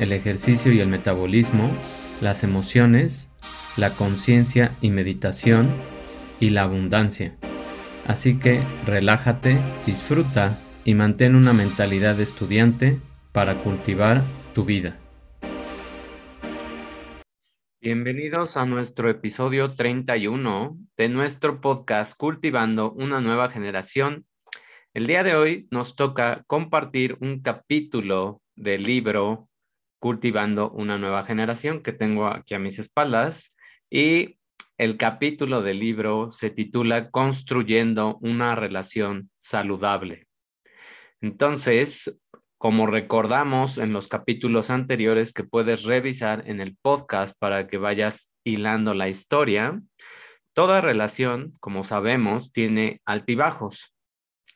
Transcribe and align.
el 0.00 0.12
ejercicio 0.12 0.72
y 0.72 0.80
el 0.80 0.88
metabolismo, 0.88 1.70
las 2.22 2.42
emociones, 2.42 3.28
la 3.76 3.90
conciencia 3.90 4.74
y 4.80 4.90
meditación 4.90 5.68
y 6.40 6.50
la 6.50 6.62
abundancia. 6.62 7.36
Así 8.06 8.38
que 8.38 8.62
relájate, 8.86 9.58
disfruta 9.84 10.58
y 10.84 10.94
mantén 10.94 11.36
una 11.36 11.52
mentalidad 11.52 12.16
de 12.16 12.22
estudiante 12.22 12.98
para 13.32 13.56
cultivar 13.56 14.22
tu 14.54 14.64
vida. 14.64 14.96
Bienvenidos 17.82 18.56
a 18.56 18.64
nuestro 18.64 19.10
episodio 19.10 19.68
31 19.68 20.78
de 20.96 21.08
nuestro 21.10 21.60
podcast 21.60 22.16
Cultivando 22.16 22.90
una 22.92 23.20
nueva 23.20 23.50
generación. 23.50 24.24
El 24.94 25.06
día 25.06 25.22
de 25.22 25.34
hoy 25.34 25.68
nos 25.70 25.94
toca 25.94 26.42
compartir 26.46 27.18
un 27.20 27.40
capítulo 27.40 28.40
del 28.56 28.82
libro 28.82 29.49
Cultivando 30.00 30.70
una 30.72 30.98
nueva 30.98 31.24
generación 31.24 31.82
que 31.82 31.92
tengo 31.92 32.26
aquí 32.26 32.54
a 32.54 32.58
mis 32.58 32.80
espaldas 32.80 33.56
y 33.88 34.38
el 34.78 34.96
capítulo 34.96 35.60
del 35.60 35.78
libro 35.78 36.30
se 36.30 36.48
titula 36.50 37.10
Construyendo 37.10 38.18
una 38.22 38.54
relación 38.54 39.30
saludable. 39.36 40.26
Entonces, 41.20 42.18
como 42.56 42.86
recordamos 42.86 43.76
en 43.76 43.92
los 43.92 44.08
capítulos 44.08 44.70
anteriores 44.70 45.32
que 45.34 45.44
puedes 45.44 45.84
revisar 45.84 46.44
en 46.46 46.60
el 46.60 46.76
podcast 46.80 47.36
para 47.38 47.68
que 47.68 47.76
vayas 47.76 48.32
hilando 48.42 48.94
la 48.94 49.10
historia, 49.10 49.80
toda 50.54 50.80
relación, 50.80 51.54
como 51.60 51.84
sabemos, 51.84 52.52
tiene 52.52 53.02
altibajos. 53.04 53.94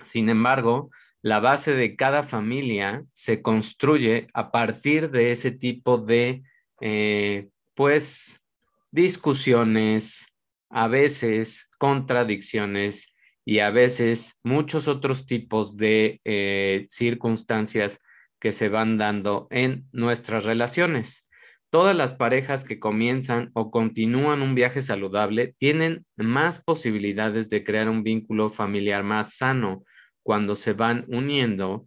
Sin 0.03 0.29
embargo, 0.29 0.91
la 1.25 1.41
base 1.41 1.73
de 1.73 1.97
cada 1.97 2.23
familia 2.23 3.07
se 3.15 3.41
construye 3.41 4.27
a 4.35 4.51
partir 4.51 5.11
de 5.11 5.33
ese 5.33 5.53
tipo 5.53 5.97
de, 5.97 6.43
eh, 6.83 7.49
pues, 7.73 8.43
discusiones, 8.91 10.27
a 10.69 10.87
veces 10.87 11.67
contradicciones 11.79 13.15
y 13.43 13.61
a 13.61 13.71
veces 13.71 14.35
muchos 14.43 14.87
otros 14.87 15.25
tipos 15.25 15.79
de 15.79 16.21
eh, 16.25 16.85
circunstancias 16.89 18.01
que 18.39 18.53
se 18.53 18.69
van 18.69 18.99
dando 18.99 19.49
en 19.51 19.87
nuestras 19.93 20.45
relaciones. 20.45 21.27
Todas 21.71 21.97
las 21.97 22.13
parejas 22.13 22.65
que 22.65 22.79
comienzan 22.79 23.51
o 23.55 23.71
continúan 23.71 24.43
un 24.43 24.55
viaje 24.55 24.83
saludable 24.83 25.55
tienen 25.57 26.05
más 26.17 26.63
posibilidades 26.63 27.49
de 27.49 27.65
crear 27.65 27.89
un 27.89 28.03
vínculo 28.03 28.51
familiar 28.51 29.05
más 29.05 29.37
sano, 29.37 29.85
cuando 30.25 30.57
se 30.57 30.73
van 30.73 31.05
uniendo 31.07 31.87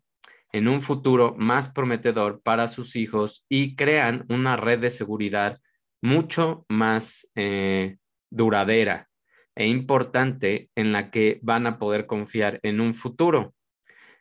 en 0.53 0.69
un 0.69 0.81
futuro 0.81 1.35
más 1.37 1.69
prometedor 1.69 2.41
para 2.41 2.69
sus 2.69 2.95
hijos 2.95 3.45
y 3.49 3.75
crean 3.75 4.25
una 4.29 4.55
red 4.55 4.79
de 4.79 4.89
seguridad 4.89 5.59
mucho 6.01 6.65
más 6.69 7.29
eh, 7.35 7.97
duradera 8.29 9.09
e 9.55 9.67
importante 9.67 10.69
en 10.75 10.93
la 10.93 11.09
que 11.11 11.39
van 11.41 11.67
a 11.67 11.79
poder 11.79 12.05
confiar 12.05 12.59
en 12.63 12.79
un 12.79 12.93
futuro. 12.93 13.53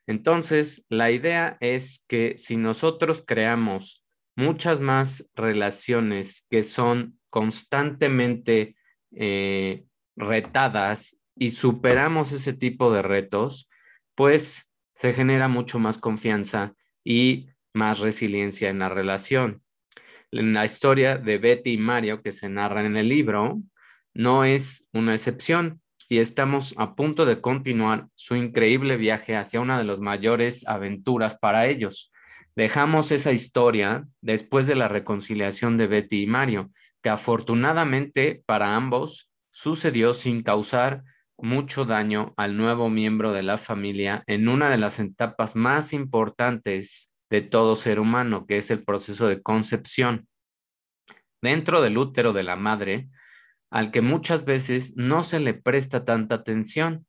Entonces, 0.06 0.84
la 0.88 1.10
idea 1.10 1.58
es 1.60 2.04
que 2.08 2.38
si 2.38 2.56
nosotros 2.56 3.22
creamos 3.26 4.04
muchas 4.34 4.80
más 4.80 5.28
relaciones 5.34 6.46
que 6.48 6.64
son 6.64 7.18
constantemente 7.28 8.76
eh, 9.12 9.84
retadas 10.16 11.18
y 11.36 11.50
superamos 11.50 12.32
ese 12.32 12.54
tipo 12.54 12.92
de 12.92 13.02
retos, 13.02 13.68
pues 14.16 14.66
se 14.94 15.12
genera 15.12 15.46
mucho 15.46 15.78
más 15.78 15.98
confianza 15.98 16.74
y 17.04 17.48
más 17.72 18.00
resiliencia 18.00 18.70
en 18.70 18.80
la 18.80 18.88
relación. 18.88 19.62
En 20.32 20.54
la 20.54 20.64
historia 20.64 21.16
de 21.18 21.38
Betty 21.38 21.72
y 21.72 21.78
Mario 21.78 22.22
que 22.22 22.32
se 22.32 22.48
narra 22.48 22.84
en 22.84 22.96
el 22.96 23.08
libro 23.08 23.62
no 24.14 24.44
es 24.44 24.88
una 24.92 25.14
excepción 25.14 25.80
y 26.08 26.18
estamos 26.18 26.74
a 26.78 26.94
punto 26.94 27.26
de 27.26 27.40
continuar 27.40 28.08
su 28.14 28.34
increíble 28.36 28.96
viaje 28.96 29.36
hacia 29.36 29.60
una 29.60 29.78
de 29.78 29.84
las 29.84 29.98
mayores 29.98 30.66
aventuras 30.66 31.38
para 31.38 31.66
ellos. 31.66 32.12
Dejamos 32.54 33.12
esa 33.12 33.32
historia 33.32 34.06
después 34.22 34.66
de 34.66 34.76
la 34.76 34.88
reconciliación 34.88 35.76
de 35.76 35.88
Betty 35.88 36.22
y 36.22 36.26
Mario, 36.26 36.70
que 37.02 37.10
afortunadamente 37.10 38.42
para 38.46 38.76
ambos 38.76 39.30
sucedió 39.52 40.14
sin 40.14 40.42
causar 40.42 41.02
mucho 41.38 41.84
daño 41.84 42.32
al 42.36 42.56
nuevo 42.56 42.88
miembro 42.88 43.32
de 43.32 43.42
la 43.42 43.58
familia 43.58 44.22
en 44.26 44.48
una 44.48 44.70
de 44.70 44.78
las 44.78 44.98
etapas 44.98 45.56
más 45.56 45.92
importantes 45.92 47.12
de 47.30 47.42
todo 47.42 47.76
ser 47.76 48.00
humano, 48.00 48.46
que 48.46 48.58
es 48.58 48.70
el 48.70 48.84
proceso 48.84 49.26
de 49.26 49.42
concepción. 49.42 50.28
Dentro 51.42 51.80
del 51.80 51.98
útero 51.98 52.32
de 52.32 52.42
la 52.42 52.56
madre, 52.56 53.08
al 53.70 53.90
que 53.90 54.00
muchas 54.00 54.44
veces 54.44 54.96
no 54.96 55.24
se 55.24 55.40
le 55.40 55.54
presta 55.54 56.04
tanta 56.04 56.36
atención, 56.36 57.06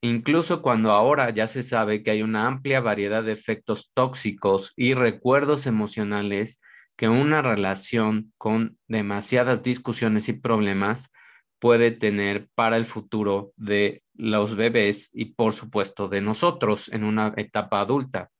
incluso 0.00 0.62
cuando 0.62 0.92
ahora 0.92 1.30
ya 1.30 1.46
se 1.48 1.62
sabe 1.62 2.02
que 2.02 2.10
hay 2.10 2.22
una 2.22 2.46
amplia 2.46 2.80
variedad 2.80 3.24
de 3.24 3.32
efectos 3.32 3.90
tóxicos 3.94 4.72
y 4.76 4.94
recuerdos 4.94 5.66
emocionales 5.66 6.60
que 6.96 7.08
una 7.08 7.42
relación 7.42 8.32
con 8.38 8.78
demasiadas 8.86 9.62
discusiones 9.62 10.28
y 10.28 10.34
problemas 10.34 11.10
puede 11.58 11.90
tener 11.90 12.48
para 12.54 12.76
el 12.76 12.86
futuro 12.86 13.52
de 13.56 14.02
los 14.14 14.54
bebés 14.54 15.10
y 15.12 15.26
por 15.26 15.54
supuesto 15.54 16.08
de 16.08 16.20
nosotros 16.20 16.88
en 16.92 17.04
una 17.04 17.32
etapa 17.36 17.80
adulta. 17.80 18.30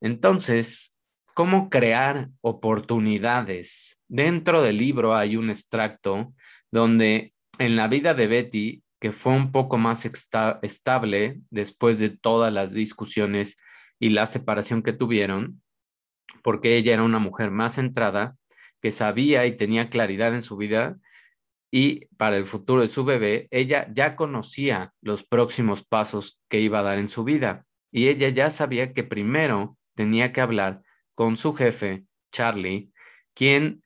Entonces, 0.00 0.94
¿cómo 1.34 1.70
crear 1.70 2.28
oportunidades? 2.40 3.98
Dentro 4.08 4.62
del 4.62 4.78
libro 4.78 5.14
hay 5.14 5.36
un 5.36 5.50
extracto 5.50 6.34
donde 6.70 7.32
en 7.58 7.76
la 7.76 7.88
vida 7.88 8.14
de 8.14 8.26
Betty, 8.26 8.82
que 9.00 9.12
fue 9.12 9.32
un 9.32 9.52
poco 9.52 9.78
más 9.78 10.08
estable 10.62 11.40
después 11.50 11.98
de 11.98 12.10
todas 12.10 12.52
las 12.52 12.72
discusiones 12.72 13.56
y 13.98 14.10
la 14.10 14.26
separación 14.26 14.82
que 14.82 14.92
tuvieron, 14.92 15.62
porque 16.42 16.76
ella 16.76 16.94
era 16.94 17.02
una 17.02 17.18
mujer 17.18 17.50
más 17.50 17.74
centrada, 17.74 18.36
que 18.80 18.90
sabía 18.90 19.46
y 19.46 19.56
tenía 19.56 19.88
claridad 19.88 20.34
en 20.34 20.42
su 20.42 20.56
vida, 20.56 20.96
y 21.76 22.06
para 22.16 22.38
el 22.38 22.46
futuro 22.46 22.80
de 22.80 22.88
su 22.88 23.04
bebé, 23.04 23.48
ella 23.50 23.86
ya 23.92 24.16
conocía 24.16 24.94
los 25.02 25.24
próximos 25.24 25.84
pasos 25.84 26.40
que 26.48 26.58
iba 26.58 26.78
a 26.78 26.82
dar 26.82 26.98
en 26.98 27.10
su 27.10 27.22
vida 27.22 27.66
y 27.92 28.08
ella 28.08 28.30
ya 28.30 28.48
sabía 28.48 28.94
que 28.94 29.04
primero 29.04 29.76
tenía 29.94 30.32
que 30.32 30.40
hablar 30.40 30.80
con 31.14 31.36
su 31.36 31.52
jefe, 31.52 32.06
Charlie, 32.32 32.92
quien 33.34 33.82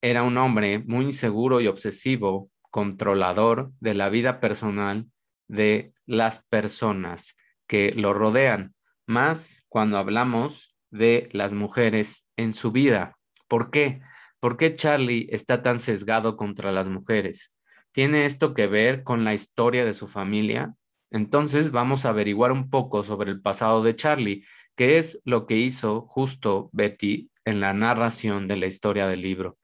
era 0.00 0.22
un 0.22 0.38
hombre 0.38 0.78
muy 0.78 1.06
inseguro 1.06 1.60
y 1.60 1.66
obsesivo, 1.66 2.48
controlador 2.70 3.72
de 3.80 3.94
la 3.94 4.08
vida 4.08 4.38
personal 4.38 5.08
de 5.48 5.94
las 6.06 6.44
personas 6.44 7.34
que 7.66 7.90
lo 7.90 8.14
rodean, 8.14 8.72
más 9.04 9.64
cuando 9.68 9.98
hablamos 9.98 10.76
de 10.92 11.28
las 11.32 11.54
mujeres 11.54 12.24
en 12.36 12.54
su 12.54 12.70
vida. 12.70 13.16
¿Por 13.48 13.72
qué? 13.72 14.00
¿Por 14.42 14.56
qué 14.56 14.74
Charlie 14.74 15.28
está 15.30 15.62
tan 15.62 15.78
sesgado 15.78 16.36
contra 16.36 16.72
las 16.72 16.88
mujeres? 16.88 17.56
¿Tiene 17.92 18.24
esto 18.24 18.54
que 18.54 18.66
ver 18.66 19.04
con 19.04 19.22
la 19.22 19.34
historia 19.34 19.84
de 19.84 19.94
su 19.94 20.08
familia? 20.08 20.74
Entonces 21.12 21.70
vamos 21.70 22.04
a 22.04 22.08
averiguar 22.08 22.50
un 22.50 22.68
poco 22.68 23.04
sobre 23.04 23.30
el 23.30 23.40
pasado 23.40 23.84
de 23.84 23.94
Charlie, 23.94 24.44
que 24.74 24.98
es 24.98 25.20
lo 25.24 25.46
que 25.46 25.58
hizo 25.58 26.08
justo 26.08 26.70
Betty 26.72 27.30
en 27.44 27.60
la 27.60 27.72
narración 27.72 28.48
de 28.48 28.56
la 28.56 28.66
historia 28.66 29.06
del 29.06 29.22
libro. 29.22 29.58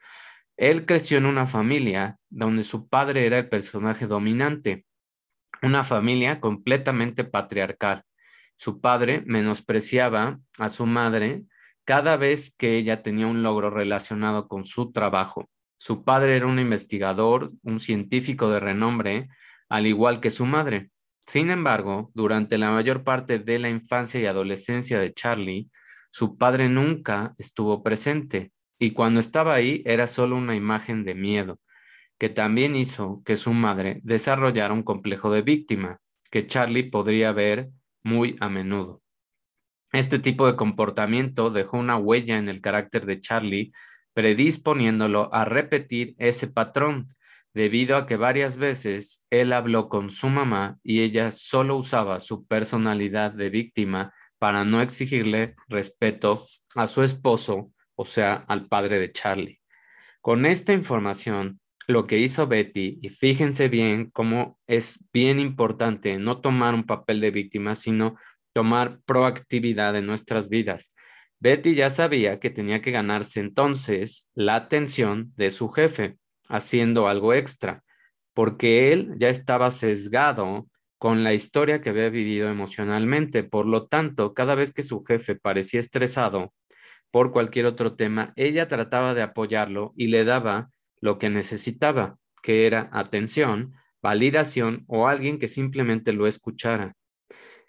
Él 0.57 0.87
creció 0.87 1.19
en 1.19 1.27
una 1.27 1.47
familia 1.49 2.21
donde 2.29 2.63
su 2.63 2.89
padre 2.89 3.27
era 3.27 3.39
el 3.39 3.49
personaje 3.49 4.07
dominante, 4.07 4.87
una 5.61 5.83
familia 5.83 6.39
completamente 6.39 7.25
patriarcal. 7.25 8.05
Su 8.55 8.81
padre 8.81 9.25
menospreciaba 9.27 10.39
a 10.57 10.69
su 10.69 10.87
madre 10.87 11.47
cada 11.89 12.19
vez 12.19 12.55
que 12.55 12.77
ella 12.77 13.03
tenía 13.03 13.27
un 13.27 13.43
logro 13.43 13.71
relacionado 13.71 14.47
con 14.47 14.67
su 14.67 14.93
trabajo. 14.93 15.49
Su 15.79 16.05
padre 16.05 16.37
era 16.37 16.47
un 16.47 16.59
investigador, 16.59 17.53
un 17.63 17.81
científico 17.81 18.51
de 18.51 18.61
renombre, 18.61 19.31
al 19.71 19.87
igual 19.87 20.21
que 20.21 20.29
su 20.29 20.45
madre. 20.45 20.91
Sin 21.27 21.51
embargo, 21.51 22.11
durante 22.13 22.59
la 22.59 22.71
mayor 22.73 23.05
parte 23.05 23.39
de 23.39 23.59
la 23.59 23.71
infancia 23.71 24.21
y 24.21 24.27
adolescencia 24.27 25.01
de 25.01 25.15
Charlie, 25.15 25.71
su 26.11 26.37
padre 26.37 26.69
nunca 26.69 27.35
estuvo 27.39 27.83
presente 27.83 28.53
y 28.79 28.91
cuando 28.91 29.19
estaba 29.19 29.55
ahí 29.55 29.81
era 29.87 30.07
solo 30.07 30.37
una 30.37 30.55
imagen 30.55 31.05
de 31.05 31.15
miedo, 31.15 31.59
que 32.19 32.29
también 32.29 32.77
hizo 32.77 33.23
que 33.25 33.39
su 33.39 33.55
madre 33.55 34.01
desarrollara 34.03 34.75
un 34.75 34.83
complejo 34.83 35.33
de 35.33 35.41
víctima, 35.41 36.01
que 36.31 36.47
Charlie 36.47 36.91
podría 36.91 37.33
ver 37.33 37.71
muy 38.03 38.37
a 38.41 38.51
menudo. 38.51 39.01
Este 39.93 40.19
tipo 40.19 40.47
de 40.47 40.57
comportamiento 40.57 41.51
dejó 41.51 41.79
una 41.79 41.97
huella 41.97 42.37
en 42.37 42.49
el 42.49 42.61
carácter 42.61 43.07
de 43.07 43.21
Charlie, 43.21 43.73
predisponiéndolo 44.13 45.33
a 45.33 45.45
repetir 45.45 46.15
ese 46.19 46.47
patrón, 46.47 47.09
debido 47.55 47.97
a 47.97 48.07
que 48.07 48.17
varias 48.17 48.57
veces 48.57 49.25
él 49.31 49.53
habló 49.53 49.89
con 49.89 50.11
su 50.11 50.29
mamá 50.29 50.79
y 50.83 51.01
ella 51.01 51.33
solo 51.33 51.77
usaba 51.77 52.21
su 52.21 52.47
personalidad 52.47 53.33
de 53.33 53.51
víctima 53.51 54.13
para 54.39 54.65
no 54.65 54.81
exigirle 54.81 55.57
respeto 55.69 56.47
a 56.75 56.87
su 56.87 57.03
esposo, 57.03 57.73
o 57.97 58.05
sea, 58.05 58.45
al 58.47 58.67
padre 58.67 59.01
de 59.01 59.11
Charlie. 59.11 59.61
Con 60.21 60.47
esta 60.47 60.73
información, 60.73 61.61
lo 61.87 62.07
que 62.07 62.19
hizo 62.19 62.47
Betty, 62.47 62.99
y 63.01 63.09
fíjense 63.09 63.69
bien 63.69 64.11
cómo 64.11 64.59
es 64.67 64.99
bien 65.13 65.41
importante 65.41 66.19
no 66.19 66.41
tomar 66.41 66.75
un 66.75 66.85
papel 66.85 67.21
de 67.21 67.31
víctima, 67.31 67.75
sino 67.75 68.17
tomar 68.59 68.99
proactividad 69.07 69.95
en 69.95 70.07
nuestras 70.07 70.49
vidas. 70.49 70.93
Betty 71.39 71.77
ya 71.77 71.91
sabía 71.91 72.41
que 72.41 72.51
tenía 72.51 72.83
que 72.83 72.91
ganarse 72.91 73.39
entonces 73.39 74.29
la 74.35 74.57
atención 74.57 75.33
de 75.37 75.51
su 75.51 75.69
jefe, 75.69 76.19
haciendo 76.49 77.07
algo 77.07 77.35
extra, 77.35 77.85
porque 78.35 78.93
él 78.93 79.15
ya 79.17 79.29
estaba 79.29 79.71
sesgado 79.71 80.67
con 80.99 81.23
la 81.23 81.35
historia 81.35 81.81
que 81.81 81.91
había 81.91 82.09
vivido 82.09 82.49
emocionalmente. 82.49 83.45
Por 83.45 83.65
lo 83.65 83.87
tanto, 83.87 84.35
cada 84.35 84.57
vez 84.57 84.73
que 84.73 84.83
su 84.83 85.05
jefe 85.05 85.37
parecía 85.37 85.79
estresado 85.79 86.53
por 87.13 87.31
cualquier 87.31 87.67
otro 87.67 87.95
tema, 87.95 88.33
ella 88.35 88.67
trataba 88.67 89.15
de 89.15 89.23
apoyarlo 89.23 89.93
y 89.95 90.09
le 90.09 90.25
daba 90.25 90.71
lo 91.01 91.19
que 91.19 91.31
necesitaba, 91.31 92.19
que 92.43 92.67
era 92.67 92.91
atención, 92.93 93.75
validación 94.03 94.83
o 94.89 95.07
alguien 95.07 95.39
que 95.39 95.47
simplemente 95.47 96.13
lo 96.13 96.27
escuchara. 96.27 96.98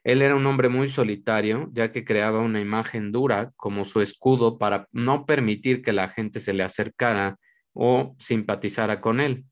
Él 0.09 0.23
era 0.23 0.35
un 0.35 0.47
hombre 0.47 0.69
muy 0.69 0.89
solitario, 0.89 1.69
ya 1.71 1.91
que 1.91 2.03
creaba 2.03 2.39
una 2.39 2.59
imagen 2.59 3.11
dura 3.11 3.51
como 3.55 3.85
su 3.85 4.01
escudo 4.01 4.57
para 4.57 4.87
no 4.91 5.27
permitir 5.27 5.83
que 5.83 5.93
la 5.93 6.09
gente 6.09 6.39
se 6.39 6.51
le 6.51 6.63
acercara 6.63 7.37
o 7.73 8.15
simpatizara 8.17 9.01
con 9.01 9.19
él. 9.19 9.45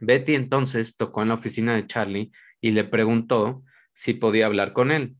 Betty 0.00 0.36
entonces 0.36 0.96
tocó 0.96 1.22
en 1.22 1.28
la 1.30 1.34
oficina 1.34 1.74
de 1.74 1.88
Charlie 1.88 2.30
y 2.60 2.70
le 2.70 2.84
preguntó 2.84 3.64
si 3.94 4.14
podía 4.14 4.46
hablar 4.46 4.74
con 4.74 4.92
él. 4.92 5.16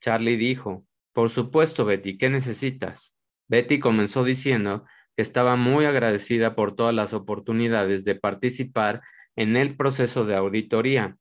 Charlie 0.00 0.36
dijo, 0.36 0.84
por 1.12 1.30
supuesto, 1.30 1.84
Betty, 1.84 2.18
¿qué 2.18 2.28
necesitas? 2.28 3.16
Betty 3.46 3.78
comenzó 3.78 4.24
diciendo 4.24 4.84
que 5.14 5.22
estaba 5.22 5.54
muy 5.54 5.84
agradecida 5.84 6.56
por 6.56 6.74
todas 6.74 6.92
las 6.92 7.12
oportunidades 7.12 8.04
de 8.04 8.16
participar 8.16 9.02
en 9.36 9.54
el 9.54 9.76
proceso 9.76 10.24
de 10.24 10.34
auditoría, 10.34 11.16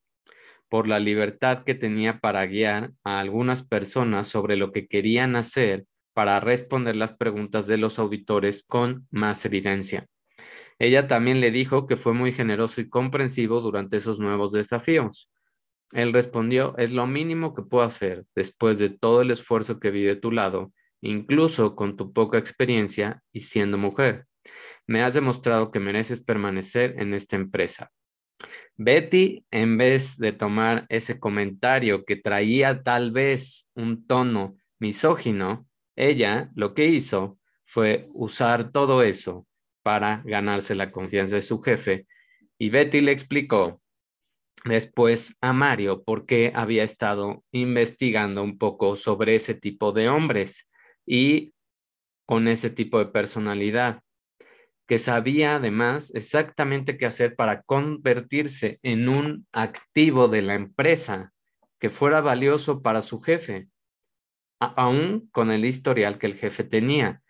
por 0.76 0.90
la 0.90 1.00
libertad 1.00 1.64
que 1.64 1.74
tenía 1.74 2.20
para 2.20 2.46
guiar 2.48 2.92
a 3.06 3.22
algunas 3.22 3.66
personas 3.66 4.28
sobre 4.28 4.58
lo 4.58 4.74
que 4.74 4.90
querían 4.90 5.38
hacer 5.38 5.86
para 6.14 6.42
responder 6.42 6.98
las 6.98 7.14
preguntas 7.14 7.66
de 7.66 7.78
los 7.78 7.98
auditores 7.98 8.66
con 8.68 9.08
más 9.10 9.46
evidencia. 9.46 10.06
Ella 10.78 11.08
también 11.08 11.40
le 11.40 11.52
dijo 11.52 11.88
que 11.88 11.96
fue 11.96 12.12
muy 12.12 12.34
generoso 12.34 12.82
y 12.82 12.90
comprensivo 12.90 13.62
durante 13.62 13.96
esos 13.96 14.20
nuevos 14.20 14.52
desafíos. 14.52 15.32
Él 15.94 16.12
respondió, 16.12 16.76
es 16.78 16.92
lo 16.92 17.08
mínimo 17.08 17.56
que 17.56 17.62
puedo 17.62 17.86
hacer 17.86 18.26
después 18.36 18.78
de 18.78 18.90
todo 18.90 19.22
el 19.22 19.32
esfuerzo 19.32 19.80
que 19.80 19.92
vi 19.92 20.04
de 20.04 20.18
tu 20.18 20.30
lado, 20.30 20.74
incluso 21.00 21.78
con 21.78 21.96
tu 21.96 22.12
poca 22.12 22.38
experiencia 22.38 23.24
y 23.32 23.40
siendo 23.40 23.78
mujer. 23.78 24.26
Me 24.88 25.04
has 25.04 25.14
demostrado 25.14 25.72
que 25.72 25.80
mereces 25.80 26.20
permanecer 26.20 26.96
en 26.98 27.14
esta 27.14 27.38
empresa. 27.38 27.92
Betty, 28.78 29.46
en 29.52 29.78
vez 29.78 30.18
de 30.18 30.34
tomar 30.34 30.86
ese 30.90 31.20
comentario 31.20 32.04
que 32.04 32.18
traía 32.18 32.84
tal 32.84 33.12
vez 33.12 33.70
un 33.74 34.06
tono 34.06 34.58
misógino, 34.80 35.68
ella 35.96 36.52
lo 36.56 36.74
que 36.74 36.86
hizo 36.86 37.40
fue 37.66 38.10
usar 38.14 38.72
todo 38.72 39.02
eso 39.02 39.48
para 39.82 40.22
ganarse 40.26 40.76
la 40.76 40.92
confianza 40.92 41.38
de 41.38 41.42
su 41.42 41.62
jefe. 41.62 42.08
Y 42.58 42.70
Betty 42.70 43.02
le 43.02 43.12
explicó 43.12 43.82
después 44.66 45.38
a 45.42 45.54
Mario 45.54 46.04
por 46.04 46.26
qué 46.26 46.52
había 46.54 46.84
estado 46.84 47.44
investigando 47.52 48.44
un 48.44 48.58
poco 48.58 48.96
sobre 48.96 49.36
ese 49.36 49.54
tipo 49.54 49.92
de 49.92 50.10
hombres 50.10 50.70
y 51.06 51.54
con 52.26 52.48
ese 52.48 52.70
tipo 52.72 52.98
de 52.98 53.06
personalidad, 53.06 54.02
que 54.88 54.98
sabía 54.98 55.56
además 55.56 56.12
exactamente 56.14 56.98
qué 56.98 57.06
hacer 57.06 57.36
para 57.36 57.64
convertirse 57.64 58.80
en 58.84 59.10
un 59.10 59.48
activo 59.52 60.28
de 60.28 60.42
la 60.42 60.56
empresa 60.56 61.34
que 61.80 61.90
fuera 61.90 62.22
valioso 62.22 62.82
para 62.82 63.02
su 63.02 63.22
jefe, 63.22 63.68
aún 64.60 65.28
con 65.32 65.52
el 65.52 65.66
historial 65.66 66.18
que 66.18 66.28
el 66.28 66.36
jefe 66.36 66.64
tenía. 66.64 67.22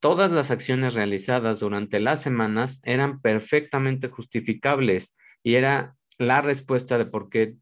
Todas 0.00 0.30
las 0.30 0.50
acciones 0.50 0.94
realizadas 0.94 1.60
durante 1.60 2.00
las 2.00 2.22
semanas 2.22 2.80
eran 2.84 3.20
perfectamente 3.20 4.08
justificables 4.08 5.16
y 5.42 5.54
era 5.54 5.96
la 6.18 6.42
respuesta 6.42 6.98
de 6.98 7.06
por 7.06 7.28
qué 7.28 7.56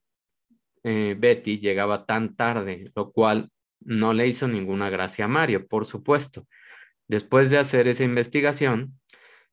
eh, 0.85 1.17
Betty 1.19 1.59
llegaba 1.59 2.07
tan 2.07 2.35
tarde, 2.35 2.91
lo 2.95 3.13
cual 3.13 3.51
no 3.81 4.13
le 4.13 4.27
hizo 4.27 4.49
ninguna 4.49 4.91
gracia 4.91 5.27
a 5.27 5.29
Mario, 5.29 5.67
por 5.67 5.87
supuesto. 5.87 6.47
Después 7.09 7.51
de 7.51 7.59
hacer 7.59 7.89
esa 7.89 8.05
investigación, 8.05 8.99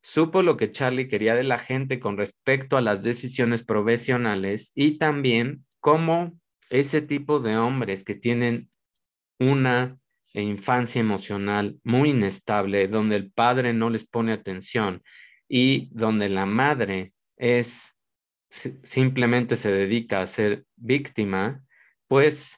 supo 0.02 0.42
lo 0.42 0.58
que 0.58 0.72
Charlie 0.72 1.08
quería 1.08 1.36
de 1.36 1.44
la 1.44 1.60
gente 1.60 2.00
con 2.00 2.18
respecto 2.18 2.78
a 2.78 2.82
las 2.82 3.04
decisiones 3.04 3.64
profesionales 3.64 4.72
y 4.76 4.98
también 4.98 5.66
cómo 5.80 6.40
ese 6.70 7.02
tipo 7.02 7.40
de 7.40 7.58
hombres 7.58 8.04
que 8.04 8.16
tienen 8.16 8.70
una 9.40 9.98
infancia 10.34 11.02
emocional 11.02 11.80
muy 11.84 12.12
inestable, 12.12 12.88
donde 12.88 13.16
el 13.16 13.32
padre 13.32 13.74
no 13.74 13.90
les 13.90 14.08
pone 14.08 14.32
atención 14.32 15.02
y 15.48 15.90
donde 15.92 16.30
la 16.30 16.46
madre 16.46 17.14
es 17.38 17.96
simplemente 18.84 19.56
se 19.56 19.72
dedica 19.72 20.22
a 20.22 20.28
ser 20.28 20.66
víctima, 20.76 21.64
pues 22.08 22.58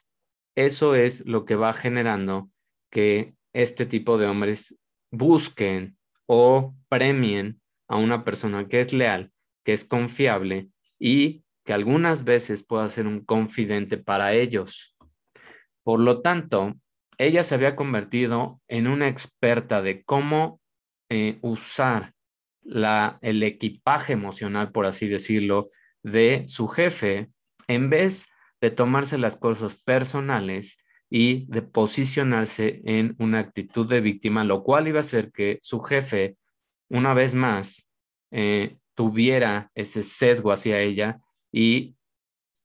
eso 0.54 0.94
es 0.94 1.26
lo 1.26 1.44
que 1.44 1.54
va 1.54 1.72
generando 1.74 2.50
que 2.90 3.34
este 3.52 3.86
tipo 3.86 4.18
de 4.18 4.26
hombres 4.26 4.74
busquen 5.10 5.96
o 6.26 6.74
premien 6.88 7.60
a 7.88 7.96
una 7.96 8.24
persona 8.24 8.68
que 8.68 8.80
es 8.80 8.92
leal, 8.92 9.32
que 9.64 9.72
es 9.72 9.84
confiable 9.84 10.68
y 10.98 11.44
que 11.64 11.72
algunas 11.72 12.24
veces 12.24 12.64
pueda 12.64 12.88
ser 12.88 13.06
un 13.06 13.24
confidente 13.24 13.98
para 13.98 14.32
ellos. 14.34 14.96
Por 15.82 16.00
lo 16.00 16.20
tanto, 16.20 16.74
ella 17.18 17.42
se 17.42 17.54
había 17.54 17.76
convertido 17.76 18.60
en 18.68 18.86
una 18.86 19.08
experta 19.08 19.82
de 19.82 20.02
cómo 20.04 20.60
eh, 21.08 21.38
usar 21.42 22.14
la, 22.62 23.18
el 23.22 23.42
equipaje 23.42 24.12
emocional, 24.12 24.72
por 24.72 24.86
así 24.86 25.08
decirlo, 25.08 25.70
de 26.02 26.44
su 26.48 26.68
jefe, 26.68 27.30
en 27.68 27.90
vez 27.90 28.26
de 28.60 28.70
tomarse 28.70 29.18
las 29.18 29.36
cosas 29.36 29.74
personales 29.74 30.78
y 31.14 31.44
de 31.44 31.60
posicionarse 31.60 32.80
en 32.86 33.14
una 33.18 33.40
actitud 33.40 33.86
de 33.86 34.00
víctima, 34.00 34.44
lo 34.44 34.62
cual 34.62 34.88
iba 34.88 35.00
a 35.00 35.02
hacer 35.02 35.30
que 35.30 35.58
su 35.60 35.80
jefe, 35.80 36.38
una 36.88 37.12
vez 37.12 37.34
más, 37.34 37.86
eh, 38.30 38.78
tuviera 38.94 39.70
ese 39.74 40.02
sesgo 40.02 40.52
hacia 40.52 40.80
ella 40.80 41.20
y 41.52 41.96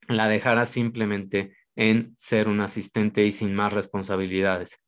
la 0.07 0.29
dejara 0.29 0.65
simplemente 0.65 1.57
en 1.75 2.13
ser 2.15 2.47
un 2.47 2.61
asistente 2.61 3.25
y 3.25 3.33
sin 3.33 3.53
más 3.53 3.73
responsabilidades. 3.73 4.81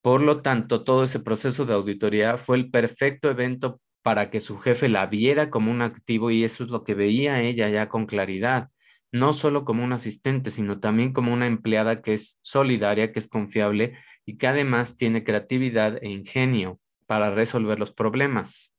Por 0.00 0.20
lo 0.20 0.40
tanto, 0.40 0.84
todo 0.84 1.02
ese 1.02 1.18
proceso 1.18 1.64
de 1.64 1.74
auditoría 1.74 2.38
fue 2.38 2.58
el 2.58 2.70
perfecto 2.70 3.28
evento 3.28 3.80
para 4.02 4.30
que 4.30 4.38
su 4.38 4.58
jefe 4.58 4.88
la 4.88 5.06
viera 5.06 5.50
como 5.50 5.72
un 5.72 5.82
activo 5.82 6.30
y 6.30 6.44
eso 6.44 6.62
es 6.62 6.70
lo 6.70 6.84
que 6.84 6.94
veía 6.94 7.42
ella 7.42 7.68
ya 7.70 7.88
con 7.88 8.06
claridad, 8.06 8.68
no 9.14 9.32
solo 9.32 9.64
como 9.64 9.84
un 9.84 9.92
asistente, 9.92 10.50
sino 10.50 10.80
también 10.80 11.12
como 11.12 11.32
una 11.32 11.46
empleada 11.46 12.02
que 12.02 12.14
es 12.14 12.36
solidaria, 12.42 13.12
que 13.12 13.20
es 13.20 13.28
confiable 13.28 13.96
y 14.26 14.38
que 14.38 14.48
además 14.48 14.96
tiene 14.96 15.22
creatividad 15.22 16.02
e 16.02 16.08
ingenio 16.08 16.80
para 17.06 17.30
resolver 17.30 17.78
los 17.78 17.92
problemas. 17.92 18.74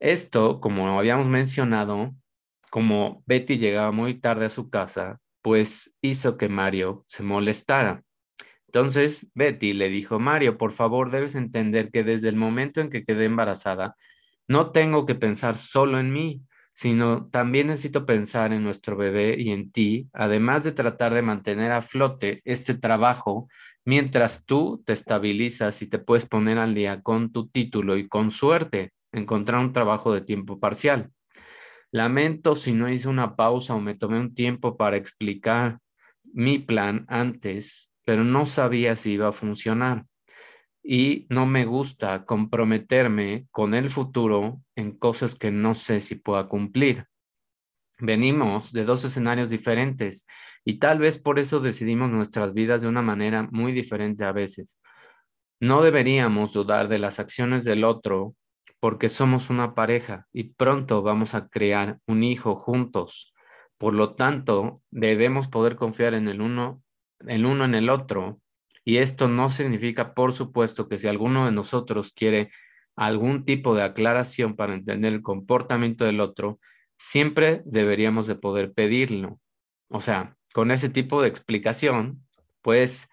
Esto, 0.00 0.60
como 0.60 0.98
habíamos 0.98 1.26
mencionado, 1.26 2.14
como 2.70 3.22
Betty 3.26 3.58
llegaba 3.58 3.92
muy 3.92 4.18
tarde 4.18 4.46
a 4.46 4.50
su 4.50 4.70
casa, 4.70 5.20
pues 5.42 5.94
hizo 6.00 6.38
que 6.38 6.48
Mario 6.48 7.04
se 7.06 7.22
molestara. 7.22 8.02
Entonces 8.64 9.30
Betty 9.34 9.74
le 9.74 9.90
dijo, 9.90 10.20
Mario, 10.20 10.56
por 10.56 10.72
favor, 10.72 11.10
debes 11.10 11.34
entender 11.34 11.90
que 11.90 12.02
desde 12.02 12.30
el 12.30 12.36
momento 12.36 12.80
en 12.80 12.88
que 12.88 13.04
quedé 13.04 13.26
embarazada, 13.26 13.94
no 14.48 14.70
tengo 14.70 15.04
que 15.04 15.14
pensar 15.14 15.54
solo 15.56 16.00
en 16.00 16.14
mí, 16.14 16.40
sino 16.72 17.26
también 17.28 17.68
necesito 17.68 18.06
pensar 18.06 18.52
en 18.52 18.64
nuestro 18.64 18.96
bebé 18.96 19.36
y 19.38 19.50
en 19.50 19.70
ti, 19.70 20.08
además 20.12 20.64
de 20.64 20.72
tratar 20.72 21.14
de 21.14 21.22
mantener 21.22 21.72
a 21.72 21.82
flote 21.82 22.40
este 22.44 22.74
trabajo 22.74 23.48
mientras 23.84 24.44
tú 24.46 24.82
te 24.86 24.92
estabilizas 24.92 25.82
y 25.82 25.88
te 25.88 25.98
puedes 25.98 26.26
poner 26.26 26.58
al 26.58 26.74
día 26.74 27.02
con 27.02 27.32
tu 27.32 27.48
título 27.48 27.96
y 27.96 28.08
con 28.08 28.30
suerte 28.30 28.92
encontrar 29.12 29.60
un 29.60 29.72
trabajo 29.72 30.12
de 30.14 30.22
tiempo 30.22 30.58
parcial. 30.58 31.10
Lamento 31.90 32.56
si 32.56 32.72
no 32.72 32.88
hice 32.88 33.08
una 33.08 33.36
pausa 33.36 33.74
o 33.74 33.80
me 33.80 33.94
tomé 33.94 34.18
un 34.18 34.34
tiempo 34.34 34.76
para 34.78 34.96
explicar 34.96 35.78
mi 36.32 36.58
plan 36.58 37.04
antes, 37.08 37.92
pero 38.06 38.24
no 38.24 38.46
sabía 38.46 38.96
si 38.96 39.12
iba 39.12 39.28
a 39.28 39.32
funcionar 39.32 40.06
y 40.82 41.26
no 41.28 41.46
me 41.46 41.64
gusta 41.64 42.24
comprometerme 42.24 43.46
con 43.50 43.74
el 43.74 43.88
futuro 43.88 44.60
en 44.74 44.98
cosas 44.98 45.34
que 45.34 45.50
no 45.50 45.74
sé 45.74 46.00
si 46.00 46.16
pueda 46.16 46.48
cumplir. 46.48 47.06
Venimos 47.98 48.72
de 48.72 48.84
dos 48.84 49.04
escenarios 49.04 49.50
diferentes 49.50 50.26
y 50.64 50.78
tal 50.78 50.98
vez 50.98 51.18
por 51.18 51.38
eso 51.38 51.60
decidimos 51.60 52.10
nuestras 52.10 52.52
vidas 52.52 52.82
de 52.82 52.88
una 52.88 53.02
manera 53.02 53.48
muy 53.52 53.72
diferente 53.72 54.24
a 54.24 54.32
veces. 54.32 54.80
No 55.60 55.82
deberíamos 55.82 56.52
dudar 56.52 56.88
de 56.88 56.98
las 56.98 57.20
acciones 57.20 57.64
del 57.64 57.84
otro 57.84 58.34
porque 58.80 59.08
somos 59.08 59.50
una 59.50 59.76
pareja 59.76 60.26
y 60.32 60.54
pronto 60.54 61.02
vamos 61.02 61.36
a 61.36 61.46
crear 61.46 62.00
un 62.06 62.24
hijo 62.24 62.56
juntos. 62.56 63.32
Por 63.78 63.94
lo 63.94 64.14
tanto, 64.16 64.82
debemos 64.90 65.46
poder 65.46 65.76
confiar 65.76 66.14
en 66.14 66.26
el 66.26 66.40
uno, 66.40 66.82
el 67.20 67.46
uno 67.46 67.64
en 67.64 67.76
el 67.76 67.88
otro 67.88 68.41
y 68.84 68.96
esto 68.98 69.28
no 69.28 69.50
significa, 69.50 70.14
por 70.14 70.32
supuesto, 70.32 70.88
que 70.88 70.98
si 70.98 71.08
alguno 71.08 71.46
de 71.46 71.52
nosotros 71.52 72.12
quiere 72.12 72.50
algún 72.96 73.44
tipo 73.44 73.74
de 73.74 73.82
aclaración 73.82 74.56
para 74.56 74.74
entender 74.74 75.12
el 75.12 75.22
comportamiento 75.22 76.04
del 76.04 76.20
otro, 76.20 76.58
siempre 76.98 77.62
deberíamos 77.64 78.26
de 78.26 78.34
poder 78.34 78.72
pedirlo. 78.72 79.40
O 79.88 80.00
sea, 80.00 80.36
con 80.52 80.70
ese 80.70 80.88
tipo 80.88 81.22
de 81.22 81.28
explicación, 81.28 82.24
pues 82.60 83.08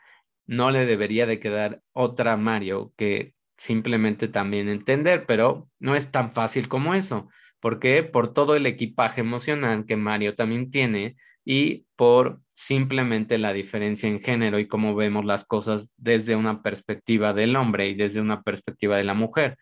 no 0.47 0.71
le 0.71 0.85
debería 0.85 1.25
de 1.25 1.39
quedar 1.39 1.81
otra 1.93 2.35
Mario 2.37 2.93
que 2.97 3.33
simplemente 3.57 4.27
también 4.27 4.69
entender, 4.69 5.25
pero 5.27 5.69
no 5.79 5.95
es 5.95 6.11
tan 6.11 6.31
fácil 6.31 6.67
como 6.67 6.95
eso. 6.95 7.29
porque 7.59 8.03
Por 8.03 8.33
todo 8.33 8.55
el 8.55 8.65
equipaje 8.65 9.21
emocional 9.21 9.85
que 9.85 9.97
Mario 9.97 10.33
también 10.33 10.71
tiene 10.71 11.17
y 11.45 11.85
por 11.95 12.41
simplemente 12.59 13.37
la 13.37 13.53
diferencia 13.53 14.09
en 14.09 14.19
género 14.19 14.59
y 14.59 14.67
cómo 14.67 14.93
vemos 14.93 15.23
las 15.23 15.45
cosas 15.45 15.93
desde 15.95 16.35
una 16.35 16.61
perspectiva 16.61 17.33
del 17.33 17.55
hombre 17.55 17.87
y 17.87 17.95
desde 17.95 18.19
una 18.19 18.41
perspectiva 18.41 18.97
de 18.97 19.05
la 19.05 19.13
mujer. 19.13 19.57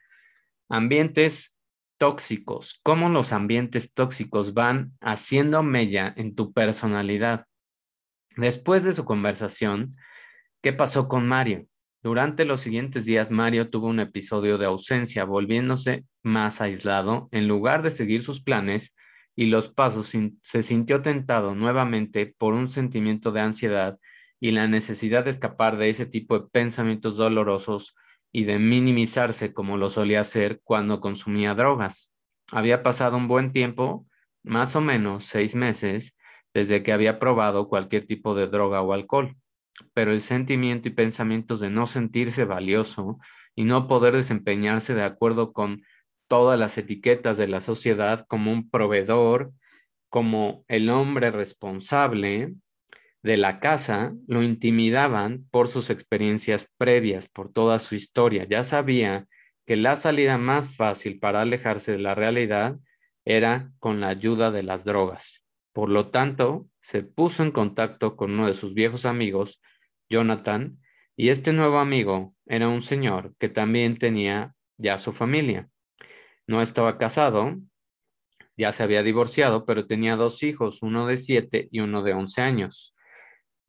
Ambientes 0.67 1.55
tóxicos, 1.99 2.79
cómo 2.81 3.09
los 3.09 3.33
ambientes 3.33 3.93
tóxicos 3.93 4.55
van 4.55 4.93
haciendo 4.99 5.61
mella 5.61 6.11
en 6.17 6.33
tu 6.33 6.53
personalidad. 6.53 7.45
Después 8.35 8.83
de 8.83 8.93
su 8.93 9.05
conversación, 9.05 9.91
¿qué 10.63 10.73
pasó 10.73 11.07
con 11.07 11.27
Mario? 11.27 11.67
Durante 12.01 12.45
los 12.45 12.61
siguientes 12.61 13.05
días, 13.05 13.29
Mario 13.29 13.69
tuvo 13.69 13.87
un 13.87 13.99
episodio 13.99 14.57
de 14.57 14.65
ausencia, 14.65 15.23
volviéndose 15.23 16.03
más 16.23 16.61
aislado. 16.61 17.29
En 17.31 17.47
lugar 17.47 17.83
de 17.83 17.91
seguir 17.91 18.23
sus 18.23 18.41
planes, 18.41 18.95
y 19.37 19.45
los 19.45 19.69
pasos 19.69 20.11
se 20.41 20.63
sintió 20.63 21.03
tentado 21.03 21.53
nuevamente 21.53 22.33
por 22.39 22.55
un 22.55 22.67
sentimiento 22.67 23.31
de 23.31 23.41
ansiedad 23.41 23.99
y 24.39 24.49
la 24.49 24.67
necesidad 24.67 25.25
de 25.25 25.29
escapar 25.29 25.77
de 25.77 25.89
ese 25.89 26.07
tipo 26.07 26.39
de 26.39 26.49
pensamientos 26.49 27.17
dolorosos 27.17 27.95
y 28.31 28.45
de 28.45 28.57
minimizarse 28.57 29.53
como 29.53 29.77
lo 29.77 29.91
solía 29.91 30.21
hacer 30.21 30.59
cuando 30.63 30.99
consumía 30.99 31.53
drogas. 31.53 32.11
Había 32.51 32.81
pasado 32.81 33.15
un 33.15 33.27
buen 33.27 33.51
tiempo, 33.51 34.07
más 34.43 34.75
o 34.75 34.81
menos 34.81 35.25
seis 35.25 35.53
meses, 35.53 36.17
desde 36.51 36.81
que 36.81 36.91
había 36.91 37.19
probado 37.19 37.69
cualquier 37.69 38.07
tipo 38.07 38.33
de 38.33 38.47
droga 38.47 38.81
o 38.81 38.91
alcohol, 38.91 39.35
pero 39.93 40.13
el 40.13 40.21
sentimiento 40.21 40.87
y 40.87 40.93
pensamientos 40.93 41.59
de 41.59 41.69
no 41.69 41.85
sentirse 41.85 42.43
valioso 42.43 43.19
y 43.53 43.65
no 43.65 43.87
poder 43.87 44.15
desempeñarse 44.15 44.95
de 44.95 45.03
acuerdo 45.03 45.53
con 45.53 45.83
todas 46.27 46.59
las 46.59 46.77
etiquetas 46.77 47.37
de 47.37 47.47
la 47.47 47.61
sociedad 47.61 48.25
como 48.27 48.51
un 48.51 48.69
proveedor, 48.69 49.51
como 50.09 50.65
el 50.67 50.89
hombre 50.89 51.31
responsable 51.31 52.53
de 53.23 53.37
la 53.37 53.59
casa, 53.59 54.13
lo 54.27 54.43
intimidaban 54.43 55.47
por 55.51 55.67
sus 55.67 55.89
experiencias 55.89 56.69
previas, 56.77 57.27
por 57.27 57.51
toda 57.51 57.79
su 57.79 57.95
historia. 57.95 58.45
Ya 58.49 58.63
sabía 58.63 59.27
que 59.65 59.75
la 59.75 59.95
salida 59.95 60.37
más 60.37 60.75
fácil 60.75 61.19
para 61.19 61.41
alejarse 61.41 61.91
de 61.91 61.99
la 61.99 62.15
realidad 62.15 62.77
era 63.25 63.71
con 63.79 63.99
la 63.99 64.07
ayuda 64.07 64.51
de 64.51 64.63
las 64.63 64.85
drogas. 64.85 65.43
Por 65.73 65.89
lo 65.89 66.09
tanto, 66.09 66.67
se 66.79 67.03
puso 67.03 67.43
en 67.43 67.51
contacto 67.51 68.15
con 68.15 68.31
uno 68.31 68.47
de 68.47 68.53
sus 68.53 68.73
viejos 68.73 69.05
amigos, 69.05 69.61
Jonathan, 70.09 70.79
y 71.17 71.29
este 71.29 71.51
nuevo 71.51 71.79
amigo 71.79 72.33
era 72.45 72.69
un 72.69 72.81
señor 72.81 73.35
que 73.37 73.49
también 73.49 73.97
tenía 73.97 74.55
ya 74.77 74.97
su 74.97 75.11
familia. 75.11 75.69
No 76.47 76.61
estaba 76.61 76.97
casado, 76.97 77.57
ya 78.57 78.73
se 78.73 78.83
había 78.83 79.03
divorciado, 79.03 79.65
pero 79.65 79.85
tenía 79.85 80.15
dos 80.15 80.41
hijos, 80.43 80.81
uno 80.81 81.05
de 81.05 81.17
siete 81.17 81.67
y 81.71 81.81
uno 81.81 82.01
de 82.01 82.13
once 82.13 82.41
años. 82.41 82.95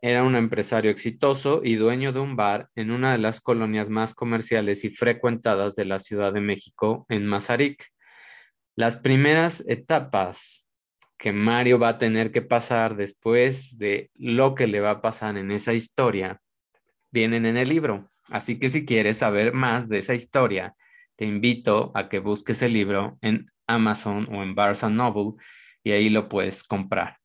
Era 0.00 0.22
un 0.22 0.36
empresario 0.36 0.90
exitoso 0.90 1.60
y 1.64 1.74
dueño 1.74 2.12
de 2.12 2.20
un 2.20 2.36
bar 2.36 2.70
en 2.76 2.90
una 2.92 3.12
de 3.12 3.18
las 3.18 3.40
colonias 3.40 3.90
más 3.90 4.14
comerciales 4.14 4.84
y 4.84 4.90
frecuentadas 4.90 5.74
de 5.74 5.84
la 5.84 5.98
Ciudad 5.98 6.32
de 6.32 6.40
México, 6.40 7.04
en 7.08 7.26
Mazarik. 7.26 7.88
Las 8.76 8.96
primeras 8.96 9.64
etapas 9.66 10.66
que 11.18 11.32
Mario 11.32 11.80
va 11.80 11.88
a 11.88 11.98
tener 11.98 12.30
que 12.30 12.42
pasar 12.42 12.96
después 12.96 13.76
de 13.76 14.10
lo 14.14 14.54
que 14.54 14.68
le 14.68 14.80
va 14.80 14.92
a 14.92 15.02
pasar 15.02 15.36
en 15.36 15.50
esa 15.50 15.74
historia 15.74 16.40
vienen 17.10 17.44
en 17.44 17.56
el 17.56 17.68
libro. 17.68 18.08
Así 18.30 18.58
que 18.58 18.70
si 18.70 18.86
quieres 18.86 19.18
saber 19.18 19.52
más 19.52 19.88
de 19.88 19.98
esa 19.98 20.14
historia, 20.14 20.76
te 21.18 21.24
invito 21.24 21.90
a 21.94 22.08
que 22.08 22.20
busques 22.20 22.62
el 22.62 22.72
libro 22.72 23.18
en 23.22 23.50
Amazon 23.66 24.28
o 24.32 24.44
en 24.44 24.54
Barnes 24.54 24.84
Noble 24.84 25.34
y 25.82 25.90
ahí 25.90 26.10
lo 26.10 26.28
puedes 26.28 26.62
comprar. 26.62 27.18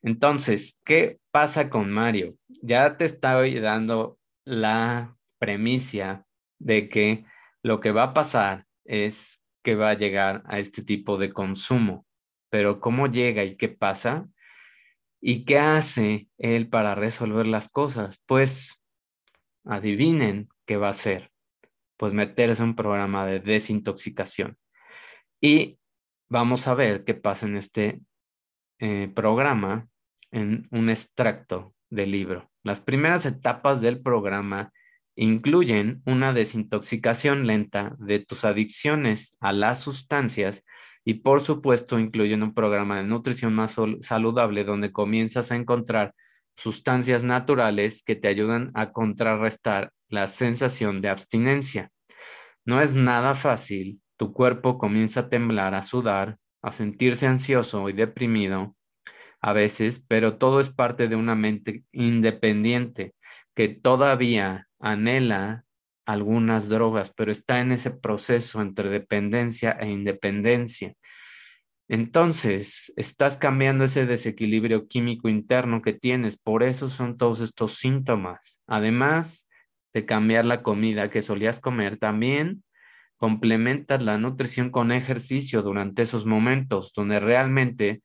Entonces, 0.00 0.80
¿qué 0.86 1.18
pasa 1.30 1.68
con 1.68 1.90
Mario? 1.90 2.36
Ya 2.48 2.96
te 2.96 3.04
estoy 3.04 3.60
dando 3.60 4.18
la 4.46 5.18
premisa 5.38 6.24
de 6.58 6.88
que 6.88 7.26
lo 7.62 7.80
que 7.80 7.92
va 7.92 8.04
a 8.04 8.14
pasar 8.14 8.64
es 8.86 9.42
que 9.62 9.74
va 9.74 9.90
a 9.90 9.98
llegar 9.98 10.42
a 10.46 10.58
este 10.58 10.82
tipo 10.82 11.18
de 11.18 11.30
consumo. 11.30 12.06
Pero 12.48 12.80
¿cómo 12.80 13.06
llega 13.06 13.44
y 13.44 13.56
qué 13.56 13.68
pasa? 13.68 14.28
¿Y 15.20 15.44
qué 15.44 15.58
hace 15.58 16.28
él 16.38 16.70
para 16.70 16.94
resolver 16.94 17.46
las 17.46 17.68
cosas? 17.68 18.22
Pues 18.24 18.82
adivinen 19.64 20.48
qué 20.64 20.78
va 20.78 20.86
a 20.86 20.92
hacer 20.92 21.29
pues 22.00 22.14
meterse 22.14 22.62
en 22.62 22.70
un 22.70 22.76
programa 22.76 23.26
de 23.26 23.40
desintoxicación. 23.40 24.56
Y 25.38 25.78
vamos 26.30 26.66
a 26.66 26.72
ver 26.72 27.04
qué 27.04 27.12
pasa 27.12 27.46
en 27.46 27.58
este 27.58 28.00
eh, 28.78 29.12
programa 29.14 29.86
en 30.30 30.66
un 30.70 30.88
extracto 30.88 31.74
del 31.90 32.12
libro. 32.12 32.50
Las 32.62 32.80
primeras 32.80 33.26
etapas 33.26 33.82
del 33.82 34.00
programa 34.00 34.72
incluyen 35.14 36.00
una 36.06 36.32
desintoxicación 36.32 37.46
lenta 37.46 37.94
de 37.98 38.20
tus 38.20 38.46
adicciones 38.46 39.36
a 39.38 39.52
las 39.52 39.80
sustancias 39.80 40.64
y 41.04 41.14
por 41.14 41.42
supuesto 41.42 41.98
incluyen 41.98 42.42
un 42.42 42.54
programa 42.54 42.96
de 42.96 43.04
nutrición 43.04 43.54
más 43.54 43.76
saludable 44.00 44.64
donde 44.64 44.90
comienzas 44.90 45.52
a 45.52 45.56
encontrar 45.56 46.14
sustancias 46.56 47.24
naturales 47.24 48.02
que 48.02 48.16
te 48.16 48.28
ayudan 48.28 48.70
a 48.72 48.90
contrarrestar 48.90 49.92
la 50.10 50.26
sensación 50.26 51.00
de 51.00 51.08
abstinencia. 51.08 51.90
No 52.64 52.82
es 52.82 52.94
nada 52.94 53.34
fácil, 53.34 54.00
tu 54.16 54.32
cuerpo 54.34 54.76
comienza 54.76 55.20
a 55.20 55.28
temblar, 55.30 55.74
a 55.74 55.82
sudar, 55.82 56.36
a 56.62 56.72
sentirse 56.72 57.26
ansioso 57.26 57.88
y 57.88 57.94
deprimido 57.94 58.76
a 59.40 59.54
veces, 59.54 60.04
pero 60.06 60.36
todo 60.36 60.60
es 60.60 60.68
parte 60.68 61.08
de 61.08 61.16
una 61.16 61.34
mente 61.34 61.84
independiente 61.92 63.14
que 63.54 63.68
todavía 63.68 64.68
anhela 64.78 65.64
algunas 66.04 66.68
drogas, 66.68 67.12
pero 67.16 67.32
está 67.32 67.60
en 67.60 67.72
ese 67.72 67.90
proceso 67.90 68.60
entre 68.60 68.90
dependencia 68.90 69.72
e 69.80 69.88
independencia. 69.88 70.94
Entonces, 71.88 72.92
estás 72.96 73.36
cambiando 73.36 73.84
ese 73.84 74.06
desequilibrio 74.06 74.86
químico 74.86 75.28
interno 75.28 75.80
que 75.80 75.92
tienes, 75.92 76.36
por 76.38 76.62
eso 76.62 76.88
son 76.88 77.16
todos 77.16 77.40
estos 77.40 77.74
síntomas. 77.78 78.60
Además 78.66 79.48
de 79.92 80.06
cambiar 80.06 80.44
la 80.44 80.62
comida 80.62 81.10
que 81.10 81.22
solías 81.22 81.60
comer, 81.60 81.98
también 81.98 82.62
complementas 83.16 84.02
la 84.02 84.18
nutrición 84.18 84.70
con 84.70 84.92
ejercicio 84.92 85.62
durante 85.62 86.02
esos 86.02 86.24
momentos 86.24 86.92
donde 86.94 87.20
realmente 87.20 88.02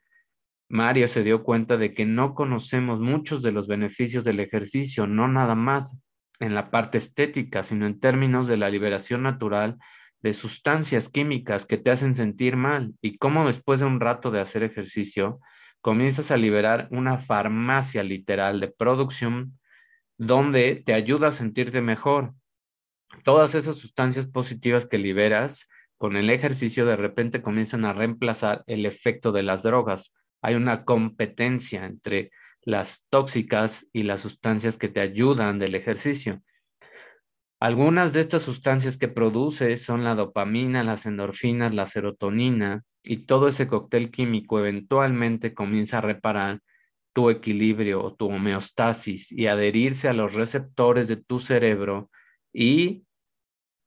Mario 0.68 1.08
se 1.08 1.24
dio 1.24 1.44
cuenta 1.44 1.78
de 1.78 1.92
que 1.92 2.06
no 2.06 2.34
conocemos 2.34 3.00
muchos 3.00 3.42
de 3.42 3.52
los 3.52 3.68
beneficios 3.68 4.24
del 4.24 4.40
ejercicio, 4.40 5.08
no 5.08 5.28
nada 5.28 5.56
más 5.56 5.98
en 6.40 6.56
la 6.56 6.70
parte 6.72 6.98
estética, 6.98 7.64
sino 7.64 7.86
en 7.86 8.00
términos 8.00 8.48
de 8.48 8.58
la 8.58 8.70
liberación 8.70 9.24
natural 9.24 9.78
de 10.22 10.34
sustancias 10.34 11.08
químicas 11.08 11.66
que 11.66 11.78
te 11.78 11.92
hacen 11.92 12.16
sentir 12.16 12.58
mal. 12.58 12.94
Y 13.02 13.18
cómo 13.18 13.46
después 13.46 13.80
de 13.80 13.86
un 13.86 14.00
rato 14.00 14.32
de 14.32 14.42
hacer 14.42 14.64
ejercicio 14.64 15.40
comienzas 15.82 16.32
a 16.32 16.38
liberar 16.38 16.88
una 16.92 17.20
farmacia 17.20 18.04
literal 18.04 18.60
de 18.60 18.70
producción 18.70 19.60
donde 20.18 20.82
te 20.86 20.94
ayuda 20.94 21.30
a 21.30 21.34
sentirte 21.34 21.82
mejor. 21.82 22.34
Todas 23.24 23.56
esas 23.56 23.78
sustancias 23.78 24.28
positivas 24.28 24.88
que 24.88 24.98
liberas 24.98 25.70
con 25.98 26.18
el 26.18 26.30
ejercicio 26.30 26.86
de 26.86 26.96
repente 26.96 27.42
comienzan 27.42 27.86
a 27.86 27.94
reemplazar 27.94 28.64
el 28.68 28.86
efecto 28.86 29.32
de 29.32 29.44
las 29.44 29.64
drogas. 29.64 30.14
Hay 30.42 30.56
una 30.56 30.84
competencia 30.84 31.86
entre 31.86 32.32
las 32.62 33.06
tóxicas 33.10 33.88
y 33.94 34.04
las 34.04 34.22
sustancias 34.22 34.78
que 34.78 34.90
te 34.90 35.00
ayudan 35.00 35.60
del 35.60 35.76
ejercicio. 35.76 36.42
Algunas 37.60 38.12
de 38.12 38.20
estas 38.20 38.42
sustancias 38.42 38.98
que 38.98 39.08
produce 39.08 39.78
son 39.78 40.04
la 40.04 40.14
dopamina, 40.14 40.84
las 40.84 41.06
endorfinas, 41.06 41.74
la 41.74 41.86
serotonina 41.86 42.84
y 43.02 43.26
todo 43.26 43.48
ese 43.48 43.68
cóctel 43.68 44.12
químico 44.12 44.60
eventualmente 44.60 45.54
comienza 45.54 46.00
a 46.00 46.02
reparar 46.02 46.60
tu 47.16 47.30
equilibrio 47.30 48.04
o 48.04 48.14
tu 48.14 48.28
homeostasis 48.28 49.32
y 49.32 49.48
adherirse 49.48 50.10
a 50.10 50.14
los 50.14 50.34
receptores 50.34 51.08
de 51.08 51.16
tu 51.16 51.40
cerebro 51.40 52.12
y 52.52 53.06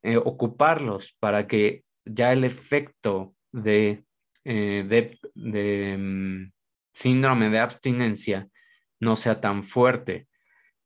eh, 0.02 0.16
ocuparlos 0.16 1.14
para 1.20 1.47
que 1.47 1.85
ya 2.06 2.32
el 2.32 2.44
efecto 2.44 3.35
de, 3.52 4.02
eh, 4.44 5.12
de, 5.35 5.99
mm, 5.99 6.52
síndrome 6.94 7.50
de 7.50 7.58
abstinencia 7.58 8.49
no 8.99 9.14
sea 9.14 9.42
tan 9.42 9.62
fuerte. 9.62 10.26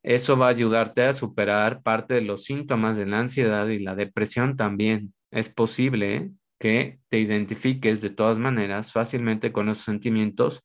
Eso 0.02 0.36
va 0.36 0.46
a 0.46 0.50
ayudarte 0.50 1.04
a 1.04 1.12
superar 1.12 1.80
parte 1.82 2.14
de 2.14 2.22
los 2.22 2.42
síntomas 2.42 2.96
de 2.96 3.06
la 3.06 3.20
ansiedad 3.20 3.68
y 3.68 3.78
la 3.78 3.94
depresión 3.94 4.56
también. 4.56 5.14
Es 5.30 5.48
posible 5.48 6.32
que 6.62 7.00
te 7.08 7.18
identifiques 7.18 8.00
de 8.02 8.10
todas 8.10 8.38
maneras 8.38 8.92
fácilmente 8.92 9.50
con 9.50 9.68
esos 9.68 9.84
sentimientos 9.84 10.62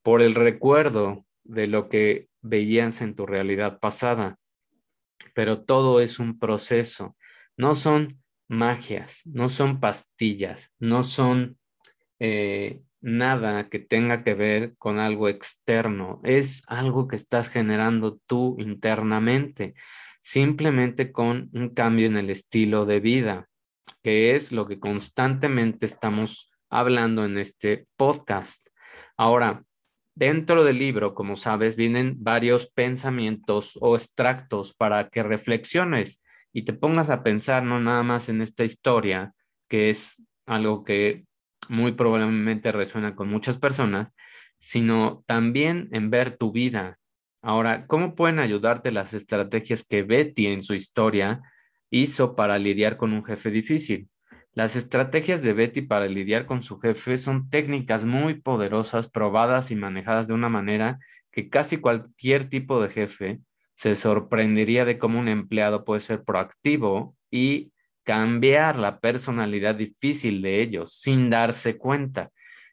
por 0.00 0.22
el 0.22 0.36
recuerdo 0.36 1.26
de 1.42 1.66
lo 1.66 1.88
que 1.88 2.28
veías 2.42 3.00
en 3.00 3.16
tu 3.16 3.26
realidad 3.26 3.80
pasada. 3.80 4.38
Pero 5.34 5.64
todo 5.64 6.00
es 6.00 6.20
un 6.20 6.38
proceso. 6.38 7.16
No 7.56 7.74
son 7.74 8.22
magias, 8.46 9.22
no 9.24 9.48
son 9.48 9.80
pastillas, 9.80 10.72
no 10.78 11.02
son 11.02 11.58
eh, 12.20 12.80
nada 13.00 13.68
que 13.68 13.80
tenga 13.80 14.22
que 14.22 14.34
ver 14.34 14.76
con 14.78 15.00
algo 15.00 15.28
externo, 15.28 16.20
es 16.22 16.62
algo 16.68 17.08
que 17.08 17.16
estás 17.16 17.48
generando 17.48 18.20
tú 18.26 18.54
internamente, 18.60 19.74
simplemente 20.20 21.10
con 21.10 21.50
un 21.52 21.70
cambio 21.70 22.06
en 22.06 22.16
el 22.16 22.30
estilo 22.30 22.86
de 22.86 23.00
vida, 23.00 23.48
que 24.02 24.34
es 24.34 24.52
lo 24.52 24.66
que 24.66 24.78
constantemente 24.78 25.86
estamos 25.86 26.50
hablando 26.70 27.24
en 27.24 27.38
este 27.38 27.86
podcast. 27.96 28.68
Ahora, 29.16 29.64
dentro 30.14 30.64
del 30.64 30.78
libro, 30.78 31.14
como 31.14 31.36
sabes, 31.36 31.76
vienen 31.76 32.16
varios 32.18 32.70
pensamientos 32.70 33.78
o 33.80 33.94
extractos 33.96 34.74
para 34.74 35.08
que 35.08 35.22
reflexiones 35.22 36.22
y 36.52 36.62
te 36.62 36.72
pongas 36.72 37.10
a 37.10 37.22
pensar 37.22 37.62
no 37.62 37.80
nada 37.80 38.02
más 38.02 38.28
en 38.28 38.42
esta 38.42 38.64
historia, 38.64 39.32
que 39.68 39.90
es 39.90 40.22
algo 40.46 40.84
que 40.84 41.24
muy 41.68 41.92
probablemente 41.92 42.72
resuena 42.72 43.14
con 43.14 43.28
muchas 43.28 43.58
personas, 43.58 44.08
sino 44.58 45.24
también 45.26 45.88
en 45.92 46.10
ver 46.10 46.36
tu 46.36 46.52
vida. 46.52 46.98
Ahora, 47.42 47.86
¿cómo 47.86 48.14
pueden 48.14 48.38
ayudarte 48.38 48.92
las 48.92 49.14
estrategias 49.14 49.84
que 49.84 50.02
Betty 50.02 50.46
en 50.46 50.62
su 50.62 50.74
historia 50.74 51.40
hizo 51.92 52.34
para 52.34 52.58
lidiar 52.58 52.96
con 52.96 53.12
un 53.12 53.24
jefe 53.24 53.52
difícil? 53.52 54.08
Las 54.54 54.74
estrategias 54.76 55.42
de 55.42 55.52
Betty 55.52 55.82
para 55.82 56.06
lidiar 56.06 56.46
con 56.46 56.62
su 56.62 56.80
jefe 56.80 57.16
son 57.18 57.48
técnicas 57.48 58.04
muy 58.04 58.34
poderosas, 58.34 59.08
probadas 59.08 59.70
y 59.70 59.76
manejadas 59.76 60.26
de 60.26 60.34
una 60.34 60.48
manera 60.48 60.98
que 61.30 61.48
casi 61.48 61.76
cualquier 61.76 62.48
tipo 62.48 62.82
de 62.82 62.90
jefe 62.90 63.40
se 63.74 63.96
sorprendería 63.96 64.84
de 64.84 64.98
cómo 64.98 65.18
un 65.18 65.28
empleado 65.28 65.84
puede 65.84 66.00
ser 66.00 66.24
proactivo 66.24 67.16
y 67.30 67.72
cambiar 68.04 68.78
la 68.78 69.00
personalidad 69.00 69.74
difícil 69.74 70.42
de 70.42 70.60
ellos 70.60 70.92
sin 70.94 71.30
darse 71.30 71.78
cuenta. 71.78 72.30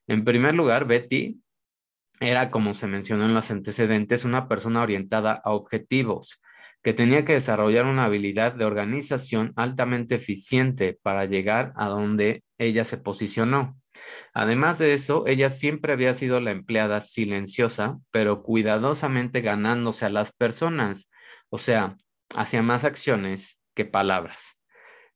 En 0.07 0.23
primer 0.23 0.55
lugar, 0.55 0.85
Betty 0.85 1.39
era, 2.19 2.51
como 2.51 2.73
se 2.73 2.87
mencionó 2.87 3.25
en 3.25 3.33
los 3.33 3.51
antecedentes, 3.51 4.25
una 4.25 4.47
persona 4.47 4.81
orientada 4.81 5.41
a 5.43 5.51
objetivos, 5.51 6.41
que 6.83 6.93
tenía 6.93 7.25
que 7.25 7.33
desarrollar 7.33 7.85
una 7.85 8.05
habilidad 8.05 8.53
de 8.53 8.65
organización 8.65 9.53
altamente 9.55 10.15
eficiente 10.15 10.97
para 11.01 11.25
llegar 11.25 11.73
a 11.75 11.87
donde 11.87 12.43
ella 12.57 12.83
se 12.83 12.97
posicionó. 12.97 13.77
Además 14.33 14.79
de 14.79 14.93
eso, 14.93 15.27
ella 15.27 15.49
siempre 15.49 15.93
había 15.93 16.13
sido 16.13 16.39
la 16.39 16.51
empleada 16.51 17.01
silenciosa, 17.01 17.97
pero 18.11 18.43
cuidadosamente 18.43 19.41
ganándose 19.41 20.05
a 20.05 20.09
las 20.09 20.31
personas, 20.31 21.09
o 21.49 21.57
sea, 21.57 21.97
hacía 22.35 22.61
más 22.61 22.85
acciones 22.85 23.59
que 23.75 23.85
palabras. 23.85 24.57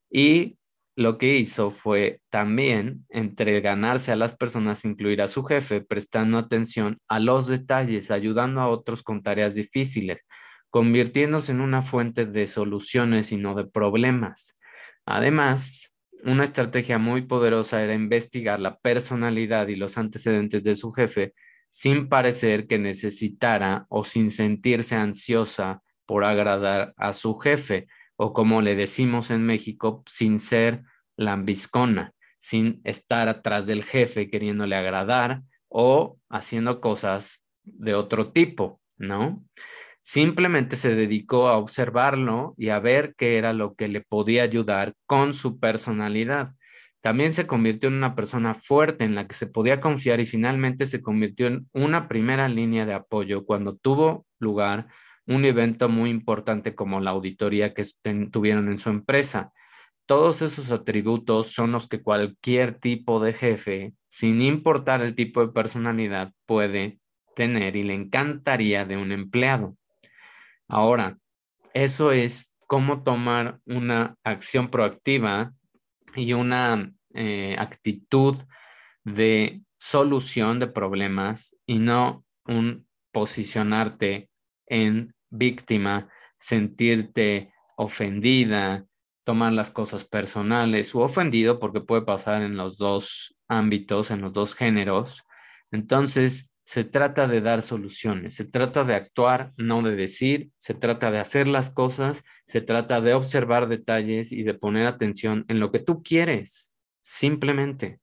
Y 0.10 0.58
lo 0.96 1.18
que 1.18 1.38
hizo 1.38 1.72
fue 1.72 2.22
también, 2.30 3.06
entre 3.10 3.62
ganarse 3.62 4.12
a 4.12 4.16
las 4.16 4.36
personas, 4.36 4.86
incluir 4.86 5.22
a 5.22 5.28
su 5.28 5.44
jefe, 5.44 5.82
prestando 5.82 6.38
atención 6.38 7.00
a 7.08 7.20
los 7.20 7.48
detalles, 7.48 8.12
ayudando 8.12 8.62
a 8.62 8.68
otros 8.68 9.02
con 9.02 9.24
tareas 9.24 9.56
difíciles, 9.56 10.26
convirtiéndose 10.74 11.52
en 11.52 11.62
una 11.62 11.84
fuente 11.84 12.26
de 12.26 12.48
soluciones 12.48 13.32
y 13.32 13.38
no 13.38 13.54
de 13.54 13.64
problemas. 13.64 14.58
Además, 15.06 15.94
una 16.24 16.46
estrategia 16.46 16.98
muy 16.98 17.22
poderosa 17.22 17.84
era 17.84 17.94
investigar 17.94 18.60
la 18.60 18.80
personalidad 18.80 19.68
y 19.68 19.76
los 19.76 20.00
antecedentes 20.00 20.64
de 20.64 20.76
su 20.76 20.92
jefe 20.92 21.36
sin 21.70 22.10
parecer 22.10 22.66
que 22.66 22.80
necesitara 22.80 23.86
o 23.88 24.04
sin 24.04 24.32
sentirse 24.32 24.96
ansiosa 24.96 25.84
por 26.08 26.24
agradar 26.24 26.96
a 26.98 27.14
su 27.14 27.38
jefe, 27.38 27.86
o 28.16 28.34
como 28.34 28.64
le 28.64 28.76
decimos 28.76 29.30
en 29.30 29.46
México, 29.46 30.04
sin 30.08 30.40
ser 30.40 30.82
lambiscona, 31.18 32.16
sin 32.40 32.82
estar 32.84 33.30
atrás 33.30 33.68
del 33.68 33.84
jefe 33.84 34.28
queriéndole 34.28 34.76
agradar 34.76 35.44
o 35.70 36.18
haciendo 36.32 36.82
cosas 36.82 37.44
de 37.62 37.94
otro 37.94 38.32
tipo, 38.32 38.82
¿no? 38.98 39.44
Simplemente 40.04 40.76
se 40.76 40.96
dedicó 40.96 41.48
a 41.48 41.58
observarlo 41.58 42.54
y 42.58 42.70
a 42.70 42.80
ver 42.80 43.16
qué 43.18 43.38
era 43.38 43.54
lo 43.54 43.74
que 43.76 43.88
le 43.88 44.02
podía 44.02 44.44
ayudar 44.44 44.94
con 45.06 45.34
su 45.34 45.60
personalidad. 45.60 46.56
También 47.02 47.34
se 47.34 47.48
convirtió 47.48 47.90
en 47.90 47.96
una 47.96 48.16
persona 48.16 48.54
fuerte 48.54 49.04
en 49.04 49.16
la 49.16 49.28
que 49.28 49.36
se 49.36 49.48
podía 49.48 49.82
confiar 49.82 50.20
y 50.20 50.26
finalmente 50.26 50.86
se 50.86 51.02
convirtió 51.02 51.48
en 51.48 51.68
una 51.74 52.08
primera 52.08 52.48
línea 52.48 52.86
de 52.86 52.94
apoyo 52.94 53.46
cuando 53.46 53.76
tuvo 53.76 54.26
lugar 54.40 54.88
un 55.26 55.46
evento 55.46 55.90
muy 55.90 56.10
importante 56.10 56.76
como 56.76 57.00
la 57.00 57.12
auditoría 57.12 57.74
que 57.74 57.86
tuvieron 58.32 58.70
en 58.70 58.80
su 58.80 58.90
empresa. 58.90 59.52
Todos 60.06 60.42
esos 60.42 60.70
atributos 60.72 61.48
son 61.54 61.72
los 61.72 61.88
que 61.88 62.02
cualquier 62.02 62.80
tipo 62.80 63.22
de 63.22 63.34
jefe, 63.34 63.94
sin 64.10 64.42
importar 64.42 65.02
el 65.02 65.16
tipo 65.16 65.46
de 65.46 65.54
personalidad, 65.54 66.34
puede 66.46 67.00
tener 67.36 67.76
y 67.78 67.84
le 67.84 67.94
encantaría 67.94 68.86
de 68.86 68.98
un 68.98 69.12
empleado. 69.14 69.78
Ahora, 70.68 71.18
eso 71.74 72.12
es 72.12 72.54
cómo 72.68 73.04
tomar 73.04 73.60
una 73.66 74.16
acción 74.24 74.70
proactiva 74.70 75.54
y 76.16 76.34
una 76.34 76.92
eh, 77.14 77.56
actitud 77.60 78.38
de 79.04 79.62
solución 79.78 80.60
de 80.60 80.68
problemas 80.68 81.56
y 81.66 81.80
no 81.80 82.24
un 82.46 82.88
posicionarte 83.12 84.30
en 84.66 85.14
víctima, 85.30 86.10
sentirte 86.40 87.54
ofendida, 87.76 88.86
tomar 89.24 89.54
las 89.54 89.72
cosas 89.72 90.06
personales 90.06 90.94
o 90.96 91.00
ofendido 91.00 91.60
porque 91.60 91.82
puede 91.82 92.04
pasar 92.04 92.42
en 92.42 92.58
los 92.58 92.78
dos 92.78 93.36
ámbitos, 93.48 94.12
en 94.12 94.22
los 94.22 94.34
dos 94.34 94.56
géneros. 94.56 95.24
Entonces, 95.72 96.53
se 96.66 96.84
trata 96.84 97.28
de 97.28 97.42
dar 97.42 97.62
soluciones, 97.62 98.36
se 98.36 98.46
trata 98.46 98.84
de 98.84 98.96
actuar, 98.96 99.54
no 99.58 99.82
de 99.82 99.96
decir, 99.96 100.50
se 100.58 100.74
trata 100.74 101.12
de 101.12 101.20
hacer 101.20 101.48
las 101.48 101.70
cosas, 101.70 102.24
se 102.46 102.62
trata 102.62 103.02
de 103.02 103.14
observar 103.14 103.68
detalles 103.68 104.32
y 104.32 104.44
de 104.44 104.54
poner 104.54 104.88
atención 104.88 105.46
en 105.50 105.60
lo 105.60 105.72
que 105.72 105.80
tú 105.80 106.04
quieres, 106.04 106.74
simplemente. 107.02 108.00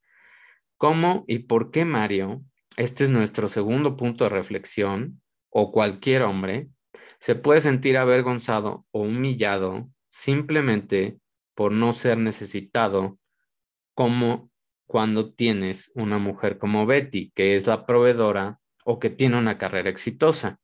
¿Cómo 0.76 1.24
y 1.26 1.40
por 1.40 1.70
qué 1.70 1.84
Mario? 1.84 2.42
Este 2.76 3.04
es 3.04 3.10
nuestro 3.10 3.48
segundo 3.48 3.96
punto 3.96 4.24
de 4.24 4.30
reflexión, 4.30 5.20
o 5.50 5.72
cualquier 5.72 6.22
hombre, 6.22 6.68
se 7.18 7.34
puede 7.34 7.60
sentir 7.60 7.98
avergonzado 7.98 8.86
o 8.92 9.02
humillado 9.02 9.90
simplemente 10.08 11.18
por 11.54 11.72
no 11.72 11.92
ser 11.92 12.18
necesitado 12.18 13.18
como 13.94 14.49
cuando 14.90 15.32
tienes 15.32 15.92
una 15.94 16.18
mujer 16.18 16.58
como 16.58 16.84
Betty, 16.84 17.30
que 17.32 17.54
es 17.54 17.68
la 17.68 17.86
proveedora 17.86 18.58
o 18.84 18.98
que 18.98 19.08
tiene 19.08 19.38
una 19.38 19.56
carrera 19.56 19.88
exitosa. 19.88 20.58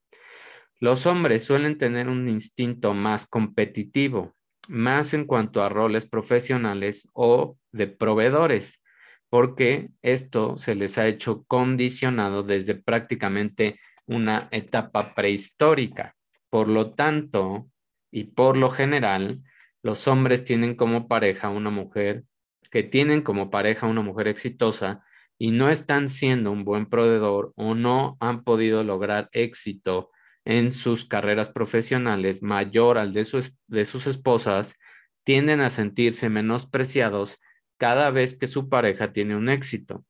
Los 0.80 1.06
hombres 1.06 1.44
suelen 1.44 1.78
tener 1.78 2.08
un 2.08 2.28
instinto 2.28 2.92
más 2.92 3.28
competitivo, 3.28 4.34
más 4.66 5.14
en 5.14 5.26
cuanto 5.26 5.62
a 5.62 5.68
roles 5.68 6.06
profesionales 6.06 7.08
o 7.12 7.56
de 7.70 7.86
proveedores, 7.86 8.82
porque 9.28 9.90
esto 10.02 10.58
se 10.58 10.74
les 10.74 10.98
ha 10.98 11.06
hecho 11.06 11.44
condicionado 11.44 12.42
desde 12.42 12.74
prácticamente 12.74 13.78
una 14.06 14.48
etapa 14.50 15.14
prehistórica. 15.14 16.16
Por 16.50 16.66
lo 16.66 16.94
tanto, 16.94 17.70
y 18.10 18.24
por 18.24 18.56
lo 18.56 18.72
general, 18.72 19.44
los 19.84 20.08
hombres 20.08 20.44
tienen 20.44 20.74
como 20.74 21.06
pareja 21.06 21.48
una 21.48 21.70
mujer, 21.70 22.24
que 22.68 22.82
tienen 22.82 23.22
como 23.22 23.50
pareja 23.50 23.86
una 23.86 24.02
mujer 24.02 24.28
exitosa 24.28 25.04
y 25.38 25.50
no 25.50 25.70
están 25.70 26.08
siendo 26.08 26.50
un 26.50 26.64
buen 26.64 26.86
proveedor 26.86 27.52
o 27.56 27.74
no 27.74 28.16
han 28.20 28.42
podido 28.44 28.84
lograr 28.84 29.28
éxito 29.32 30.10
en 30.44 30.72
sus 30.72 31.04
carreras 31.04 31.50
profesionales 31.50 32.42
mayor 32.42 32.98
al 32.98 33.12
de, 33.12 33.26
de 33.66 33.84
sus 33.84 34.06
esposas, 34.06 34.76
tienden 35.24 35.60
a 35.60 35.70
sentirse 35.70 36.28
menospreciados 36.28 37.38
cada 37.78 38.10
vez 38.10 38.38
que 38.38 38.46
su 38.46 38.68
pareja 38.68 39.12
tiene 39.12 39.36
un 39.36 39.48
éxito. 39.48 40.04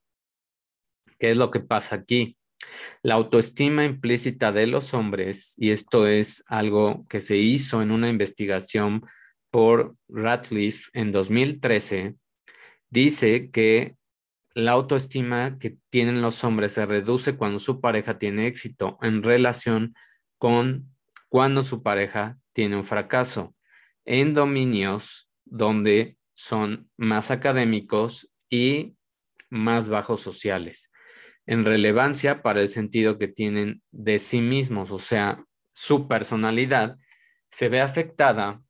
¿Qué 1.19 1.31
es 1.31 1.37
lo 1.37 1.51
que 1.51 1.61
pasa 1.61 1.97
aquí? 1.97 2.37
La 3.03 3.15
autoestima 3.15 3.85
implícita 3.85 4.53
de 4.53 4.67
los 4.67 4.93
hombres, 4.93 5.55
y 5.57 5.71
esto 5.71 6.07
es 6.07 6.45
algo 6.47 7.07
que 7.09 7.21
se 7.21 7.37
hizo 7.37 7.81
en 7.81 7.91
una 7.91 8.09
investigación 8.09 9.07
por 9.51 9.97
Ratliff 10.09 10.89
en 10.93 11.13
2013, 11.13 12.17
dice 12.91 13.51
que 13.51 13.97
la 14.55 14.73
autoestima 14.73 15.59
que 15.59 15.77
tienen 15.91 16.23
los 16.23 16.43
hombres 16.43 16.73
se 16.73 16.87
reduce 16.87 17.37
cuando 17.37 17.59
su 17.59 17.81
pareja 17.81 18.19
tiene 18.19 18.47
éxito 18.47 18.99
en 19.03 19.23
relación 19.23 19.95
con 20.39 20.97
cuando 21.29 21.63
su 21.63 21.83
pareja 21.83 22.39
tiene 22.53 22.77
un 22.77 22.85
fracaso 22.85 23.55
en 24.07 24.33
dominios 24.33 25.29
donde 25.45 26.17
son 26.33 26.89
más 26.97 27.31
académicos 27.31 28.31
y 28.49 28.97
más 29.51 29.89
bajos 29.89 30.23
sociales, 30.23 30.91
en 31.47 31.65
relevancia 31.65 32.43
para 32.43 32.61
el 32.61 32.69
sentido 32.69 33.19
que 33.19 33.29
tienen 33.29 33.83
de 33.91 34.19
sí 34.19 34.41
mismos, 34.41 34.91
o 34.91 34.99
sea, 34.99 35.45
su 35.73 36.09
personalidad 36.09 36.97
se 37.51 37.69
ve 37.69 37.81
afectada 37.81 38.63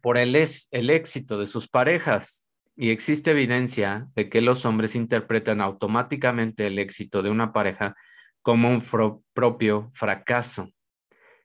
por 0.00 0.18
el, 0.18 0.34
el 0.36 0.90
éxito 0.90 1.38
de 1.38 1.46
sus 1.46 1.68
parejas 1.68 2.46
y 2.80 2.92
existe 2.92 3.32
evidencia 3.32 4.08
de 4.14 4.30
que 4.30 4.40
los 4.40 4.64
hombres 4.64 4.94
interpretan 4.96 5.60
automáticamente 5.60 6.66
el 6.66 6.78
éxito 6.78 7.20
de 7.20 7.28
una 7.28 7.52
pareja 7.52 7.94
como 8.40 8.70
un 8.70 8.82
propio 9.34 9.90
fracaso. 9.92 10.70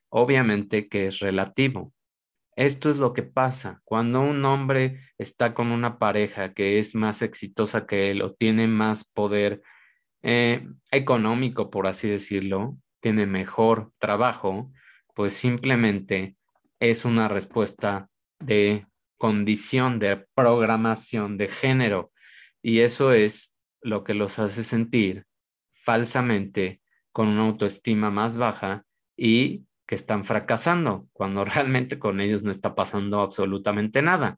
Obviamente 0.08 0.88
que 0.88 1.08
es 1.08 1.20
relativo. 1.20 1.92
Esto 2.56 2.90
es 2.90 3.00
lo 3.00 3.12
que 3.12 3.24
pasa 3.24 3.82
cuando 3.84 4.22
un 4.22 4.46
hombre 4.46 5.02
está 5.18 5.54
con 5.54 5.74
una 5.74 6.00
pareja 6.00 6.54
que 6.54 6.80
es 6.80 6.96
más 6.96 7.22
exitosa 7.22 7.86
que 7.86 8.12
él 8.12 8.22
o 8.22 8.34
tiene 8.34 8.70
más 8.70 9.04
poder 9.04 9.62
eh, 10.24 10.66
económico, 10.90 11.70
por 11.70 11.88
así 11.88 12.08
decirlo, 12.08 12.78
tiene 13.02 13.26
mejor 13.26 13.92
trabajo, 13.98 14.72
pues 15.14 15.34
simplemente 15.34 16.38
es 16.80 17.04
una 17.04 17.28
respuesta 17.28 18.08
de 18.40 18.88
condición, 19.18 20.00
de 20.00 20.26
programación, 20.34 21.38
de 21.38 21.48
género. 21.48 22.12
Y 22.62 22.80
eso 22.80 23.12
es 23.12 23.56
lo 23.82 24.04
que 24.04 24.14
los 24.14 24.40
hace 24.40 24.64
sentir 24.64 25.26
falsamente 25.72 26.82
con 27.12 27.28
una 27.28 27.44
autoestima 27.44 28.10
más 28.10 28.38
baja 28.38 28.84
y 29.16 29.66
que 29.86 29.96
están 29.96 30.26
fracasando, 30.26 31.08
cuando 31.14 31.46
realmente 31.46 32.00
con 32.00 32.20
ellos 32.20 32.44
no 32.44 32.52
está 32.52 32.76
pasando 32.76 33.22
absolutamente 33.22 34.02
nada. 34.02 34.38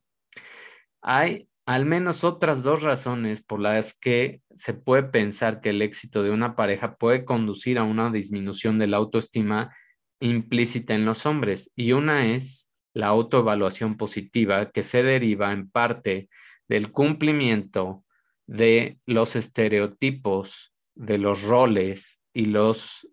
Hay 1.01 1.47
al 1.65 1.85
menos 1.85 2.23
otras 2.23 2.63
dos 2.63 2.81
razones 2.81 3.41
por 3.41 3.59
las 3.59 3.93
que 3.93 4.41
se 4.55 4.73
puede 4.73 5.03
pensar 5.03 5.59
que 5.59 5.71
el 5.71 5.81
éxito 5.81 6.23
de 6.23 6.31
una 6.31 6.55
pareja 6.55 6.95
puede 6.95 7.25
conducir 7.25 7.77
a 7.77 7.83
una 7.83 8.09
disminución 8.09 8.79
de 8.79 8.87
la 8.87 8.97
autoestima 8.97 9.75
implícita 10.21 10.95
en 10.95 11.03
los 11.03 11.25
hombres. 11.25 11.71
Y 11.75 11.91
una 11.91 12.27
es 12.27 12.66
la 12.97 13.07
autoevaluación 13.07 13.95
positiva 13.95 14.71
que 14.71 14.81
se 14.81 15.03
deriva 15.03 15.53
en 15.53 15.69
parte 15.69 16.29
del 16.67 16.91
cumplimiento 16.91 18.03
de 18.47 18.97
los 19.05 19.35
estereotipos, 19.35 20.73
de 20.95 21.19
los 21.19 21.43
roles 21.43 22.19
y 22.33 22.45
los 22.45 23.07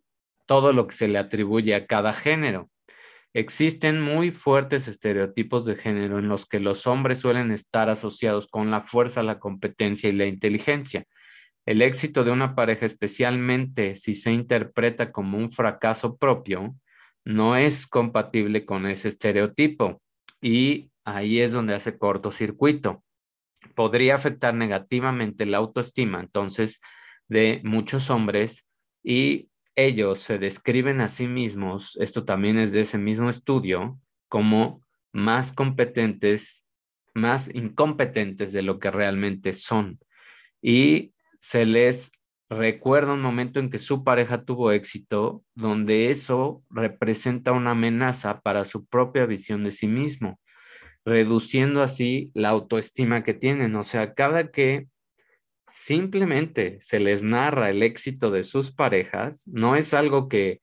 todo 0.46 0.72
lo 0.72 0.86
que 0.86 0.96
se 0.96 1.08
le 1.08 1.18
atribuye 1.18 1.74
a 1.74 1.86
cada 1.86 2.14
género. 2.14 2.70
Existen 3.34 4.00
muy 4.00 4.30
fuertes 4.30 4.88
estereotipos 4.88 5.66
de 5.66 5.76
género 5.76 6.18
en 6.18 6.28
los 6.28 6.46
que 6.46 6.60
los 6.60 6.86
hombres 6.86 7.18
suelen 7.18 7.52
estar 7.52 7.90
asociados 7.90 8.46
con 8.46 8.70
la 8.70 8.80
fuerza, 8.80 9.22
la 9.22 9.38
competencia 9.38 10.08
y 10.08 10.12
la 10.12 10.24
inteligencia. 10.24 11.04
El 11.66 11.82
éxito 11.82 12.24
de 12.24 12.30
una 12.30 12.54
pareja, 12.54 12.86
especialmente 12.86 13.96
si 13.96 14.14
se 14.14 14.32
interpreta 14.32 15.12
como 15.12 15.36
un 15.36 15.50
fracaso 15.50 16.16
propio, 16.16 16.74
no 17.24 17.56
es 17.56 17.86
compatible 17.86 18.64
con 18.64 18.86
ese 18.86 19.08
estereotipo 19.08 20.02
y 20.40 20.90
ahí 21.04 21.40
es 21.40 21.52
donde 21.52 21.74
hace 21.74 21.98
cortocircuito. 21.98 23.02
Podría 23.74 24.14
afectar 24.14 24.54
negativamente 24.54 25.46
la 25.46 25.58
autoestima 25.58 26.20
entonces 26.20 26.80
de 27.28 27.60
muchos 27.64 28.10
hombres 28.10 28.68
y 29.02 29.48
ellos 29.76 30.20
se 30.20 30.38
describen 30.38 31.00
a 31.00 31.08
sí 31.08 31.26
mismos, 31.26 31.96
esto 32.00 32.24
también 32.24 32.58
es 32.58 32.72
de 32.72 32.82
ese 32.82 32.98
mismo 32.98 33.28
estudio, 33.28 33.98
como 34.28 34.82
más 35.12 35.52
competentes, 35.52 36.64
más 37.12 37.52
incompetentes 37.52 38.52
de 38.52 38.62
lo 38.62 38.78
que 38.78 38.90
realmente 38.90 39.52
son. 39.52 39.98
Y 40.62 41.12
se 41.40 41.66
les 41.66 42.12
recuerda 42.54 43.12
un 43.12 43.22
momento 43.22 43.60
en 43.60 43.70
que 43.70 43.78
su 43.78 44.04
pareja 44.04 44.44
tuvo 44.44 44.72
éxito, 44.72 45.42
donde 45.54 46.10
eso 46.10 46.62
representa 46.70 47.52
una 47.52 47.72
amenaza 47.72 48.40
para 48.40 48.64
su 48.64 48.86
propia 48.86 49.26
visión 49.26 49.64
de 49.64 49.70
sí 49.70 49.86
mismo, 49.86 50.40
reduciendo 51.04 51.82
así 51.82 52.30
la 52.34 52.50
autoestima 52.50 53.22
que 53.22 53.34
tienen. 53.34 53.76
O 53.76 53.84
sea, 53.84 54.14
cada 54.14 54.50
que 54.50 54.86
simplemente 55.70 56.78
se 56.80 57.00
les 57.00 57.22
narra 57.22 57.70
el 57.70 57.82
éxito 57.82 58.30
de 58.30 58.44
sus 58.44 58.72
parejas, 58.72 59.46
no 59.48 59.76
es 59.76 59.92
algo 59.92 60.28
que 60.28 60.60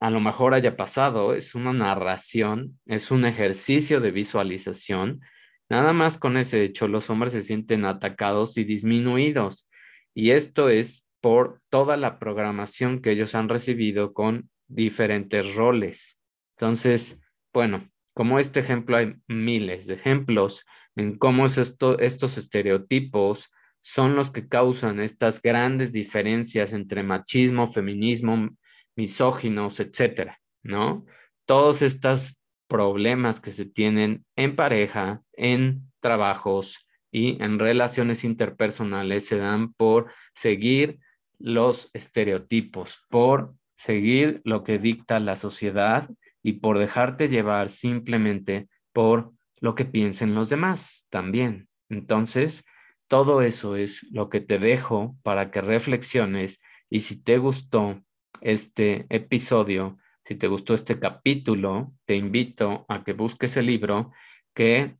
a 0.00 0.10
lo 0.10 0.20
mejor 0.20 0.54
haya 0.54 0.76
pasado, 0.76 1.34
es 1.34 1.54
una 1.54 1.72
narración, 1.72 2.78
es 2.86 3.10
un 3.10 3.24
ejercicio 3.26 4.00
de 4.00 4.10
visualización. 4.10 5.20
Nada 5.68 5.92
más 5.92 6.18
con 6.18 6.36
ese 6.36 6.64
hecho, 6.64 6.88
los 6.88 7.10
hombres 7.10 7.32
se 7.32 7.42
sienten 7.42 7.84
atacados 7.84 8.56
y 8.56 8.64
disminuidos. 8.64 9.68
Y 10.14 10.30
esto 10.30 10.68
es 10.68 11.06
por 11.20 11.60
toda 11.68 11.96
la 11.96 12.18
programación 12.18 13.00
que 13.00 13.12
ellos 13.12 13.34
han 13.34 13.48
recibido 13.48 14.12
con 14.14 14.50
diferentes 14.68 15.54
roles. 15.54 16.18
Entonces, 16.56 17.20
bueno, 17.52 17.90
como 18.14 18.38
este 18.38 18.60
ejemplo 18.60 18.96
hay 18.96 19.14
miles 19.28 19.86
de 19.86 19.94
ejemplos 19.94 20.64
en 20.96 21.18
cómo 21.18 21.46
es 21.46 21.58
esto, 21.58 21.98
estos 21.98 22.38
estereotipos 22.38 23.50
son 23.80 24.14
los 24.14 24.30
que 24.30 24.48
causan 24.48 25.00
estas 25.00 25.40
grandes 25.40 25.92
diferencias 25.92 26.72
entre 26.72 27.02
machismo, 27.02 27.66
feminismo, 27.66 28.50
misóginos, 28.96 29.80
etcétera, 29.80 30.38
¿no? 30.62 31.06
Todos 31.46 31.82
estos 31.82 32.38
problemas 32.68 33.40
que 33.40 33.52
se 33.52 33.64
tienen 33.64 34.24
en 34.36 34.54
pareja, 34.54 35.22
en 35.32 35.90
trabajos 36.00 36.86
y 37.10 37.42
en 37.42 37.58
relaciones 37.58 38.24
interpersonales 38.24 39.26
se 39.26 39.38
dan 39.38 39.72
por 39.72 40.12
seguir 40.34 40.98
los 41.38 41.90
estereotipos, 41.92 43.04
por 43.08 43.54
seguir 43.76 44.40
lo 44.44 44.62
que 44.62 44.78
dicta 44.78 45.20
la 45.20 45.36
sociedad 45.36 46.08
y 46.42 46.54
por 46.54 46.78
dejarte 46.78 47.28
llevar 47.28 47.70
simplemente 47.70 48.68
por 48.92 49.32
lo 49.60 49.74
que 49.74 49.84
piensen 49.84 50.34
los 50.34 50.50
demás 50.50 51.06
también. 51.10 51.68
Entonces, 51.88 52.64
todo 53.08 53.42
eso 53.42 53.76
es 53.76 54.06
lo 54.12 54.28
que 54.28 54.40
te 54.40 54.58
dejo 54.58 55.16
para 55.22 55.50
que 55.50 55.60
reflexiones 55.60 56.58
y 56.88 57.00
si 57.00 57.22
te 57.22 57.38
gustó 57.38 58.02
este 58.40 59.06
episodio, 59.08 59.98
si 60.24 60.36
te 60.36 60.46
gustó 60.46 60.74
este 60.74 60.98
capítulo, 60.98 61.92
te 62.04 62.16
invito 62.16 62.84
a 62.88 63.02
que 63.02 63.12
busques 63.12 63.56
el 63.56 63.66
libro 63.66 64.12
que 64.54 64.96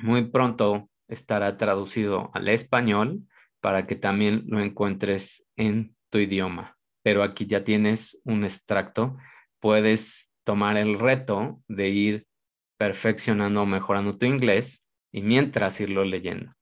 muy 0.00 0.24
pronto 0.30 0.88
estará 1.08 1.56
traducido 1.56 2.30
al 2.34 2.48
español 2.48 3.22
para 3.60 3.86
que 3.86 3.96
también 3.96 4.44
lo 4.46 4.60
encuentres 4.60 5.46
en 5.56 5.96
tu 6.10 6.18
idioma. 6.18 6.76
Pero 7.02 7.22
aquí 7.22 7.46
ya 7.46 7.64
tienes 7.64 8.20
un 8.24 8.44
extracto. 8.44 9.16
Puedes 9.60 10.30
tomar 10.44 10.76
el 10.76 10.98
reto 10.98 11.62
de 11.66 11.88
ir 11.88 12.26
perfeccionando 12.76 13.62
o 13.62 13.66
mejorando 13.66 14.16
tu 14.16 14.26
inglés 14.26 14.86
y 15.10 15.22
mientras 15.22 15.80
irlo 15.80 16.04
leyendo 16.04 16.52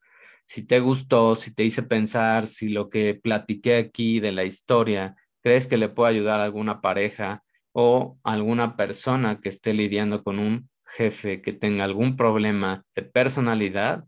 si 0.47 0.63
te 0.63 0.81
gustó, 0.81 1.37
si 1.37 1.53
te 1.53 1.65
hice 1.65 1.83
pensar, 1.83 2.47
si 2.47 2.69
lo 2.69 2.89
que 2.89 3.15
platiqué 3.15 3.77
aquí 3.77 4.21
de 4.21 4.33
la 4.33 4.45
historia, 4.45 5.17
crees 5.43 5.67
que 5.67 5.77
le 5.77 5.89
puede 5.89 6.15
ayudar 6.15 6.41
a 6.41 6.45
alguna 6.45 6.81
pareja 6.81 7.43
o 7.73 8.19
alguna 8.23 8.77
persona 8.77 9.41
que 9.41 9.49
esté 9.49 9.75
lidiando 9.75 10.23
con 10.23 10.39
un 10.39 10.71
jefe 10.87 11.43
que 11.43 11.53
tenga 11.53 11.85
algún 11.85 12.17
problema 12.17 12.85
de 12.95 13.03
personalidad, 13.03 14.05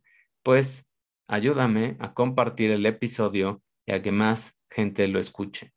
pues 0.49 0.87
ayúdame 1.29 1.99
a 1.99 2.15
compartir 2.15 2.71
el 2.71 2.87
episodio 2.87 3.61
y 3.87 3.93
a 3.93 4.01
que 4.01 4.13
más 4.13 4.57
gente 4.71 5.07
lo 5.07 5.21
escuche. 5.21 5.75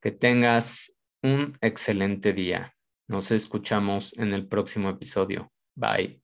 Que 0.00 0.12
tengas 0.12 0.92
un 1.24 1.58
excelente 1.60 2.32
día. 2.32 2.76
Nos 3.08 3.32
escuchamos 3.32 4.16
en 4.16 4.32
el 4.32 4.46
próximo 4.46 4.90
episodio. 4.90 5.50
Bye. 5.74 6.20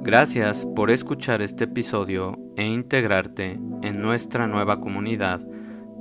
Gracias 0.00 0.64
por 0.74 0.90
escuchar 0.90 1.42
este 1.42 1.64
episodio 1.64 2.38
e 2.56 2.64
integrarte 2.64 3.60
en 3.82 4.00
nuestra 4.00 4.46
nueva 4.46 4.80
comunidad 4.80 5.46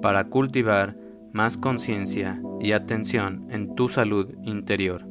para 0.02 0.30
cultivar 0.30 0.96
más 1.34 1.58
conciencia 1.58 2.42
y 2.62 2.72
atención 2.72 3.46
en 3.52 3.76
tu 3.76 3.90
salud 3.90 4.34
interior, 4.44 5.06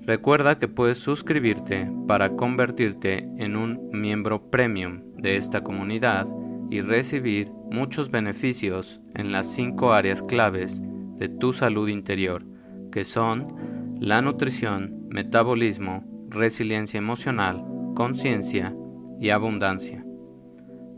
Recuerda 0.00 0.58
que 0.58 0.66
puedes 0.66 0.98
suscribirte 0.98 1.92
para 2.08 2.30
convertirte 2.30 3.28
en 3.36 3.54
un 3.54 3.90
miembro 3.92 4.50
premium 4.50 5.02
de 5.14 5.36
esta 5.36 5.62
comunidad 5.62 6.26
y 6.72 6.80
recibir 6.80 7.52
muchos 7.70 8.10
beneficios 8.10 9.00
en 9.14 9.30
las 9.30 9.46
cinco 9.46 9.92
áreas 9.92 10.24
claves 10.24 10.82
de 11.18 11.28
tu 11.28 11.52
salud 11.52 11.88
interior, 11.88 12.44
que 12.90 13.04
son 13.04 13.54
la 14.00 14.22
nutrición, 14.22 15.05
metabolismo, 15.16 16.04
resiliencia 16.28 16.98
emocional, 16.98 17.64
conciencia 17.94 18.76
y 19.18 19.30
abundancia. 19.30 20.04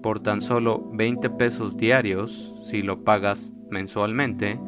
Por 0.02 0.18
tan 0.18 0.40
solo 0.40 0.90
20 0.92 1.30
pesos 1.30 1.76
diarios 1.76 2.52
si 2.64 2.82
lo 2.82 3.04
pagas 3.04 3.52
mensualmente 3.70 4.58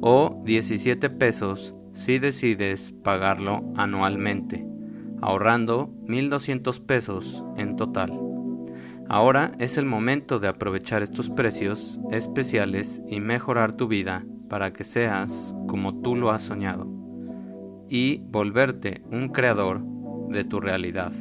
o 0.00 0.42
17 0.44 1.08
pesos 1.10 1.72
si 1.94 2.18
decides 2.18 2.94
pagarlo 3.04 3.62
anualmente, 3.76 4.66
ahorrando 5.22 5.88
1.200 6.06 6.84
pesos 6.84 7.44
en 7.56 7.76
total. 7.76 8.12
Ahora 9.08 9.52
es 9.60 9.78
el 9.78 9.86
momento 9.86 10.40
de 10.40 10.48
aprovechar 10.48 11.04
estos 11.04 11.30
precios 11.30 12.00
especiales 12.10 13.00
y 13.06 13.20
mejorar 13.20 13.76
tu 13.76 13.86
vida 13.86 14.26
para 14.48 14.72
que 14.72 14.82
seas 14.82 15.54
como 15.68 16.00
tú 16.00 16.16
lo 16.16 16.32
has 16.32 16.42
soñado 16.42 17.05
y 17.88 18.18
volverte 18.18 19.02
un 19.10 19.28
creador 19.28 19.80
de 20.28 20.44
tu 20.44 20.60
realidad. 20.60 21.12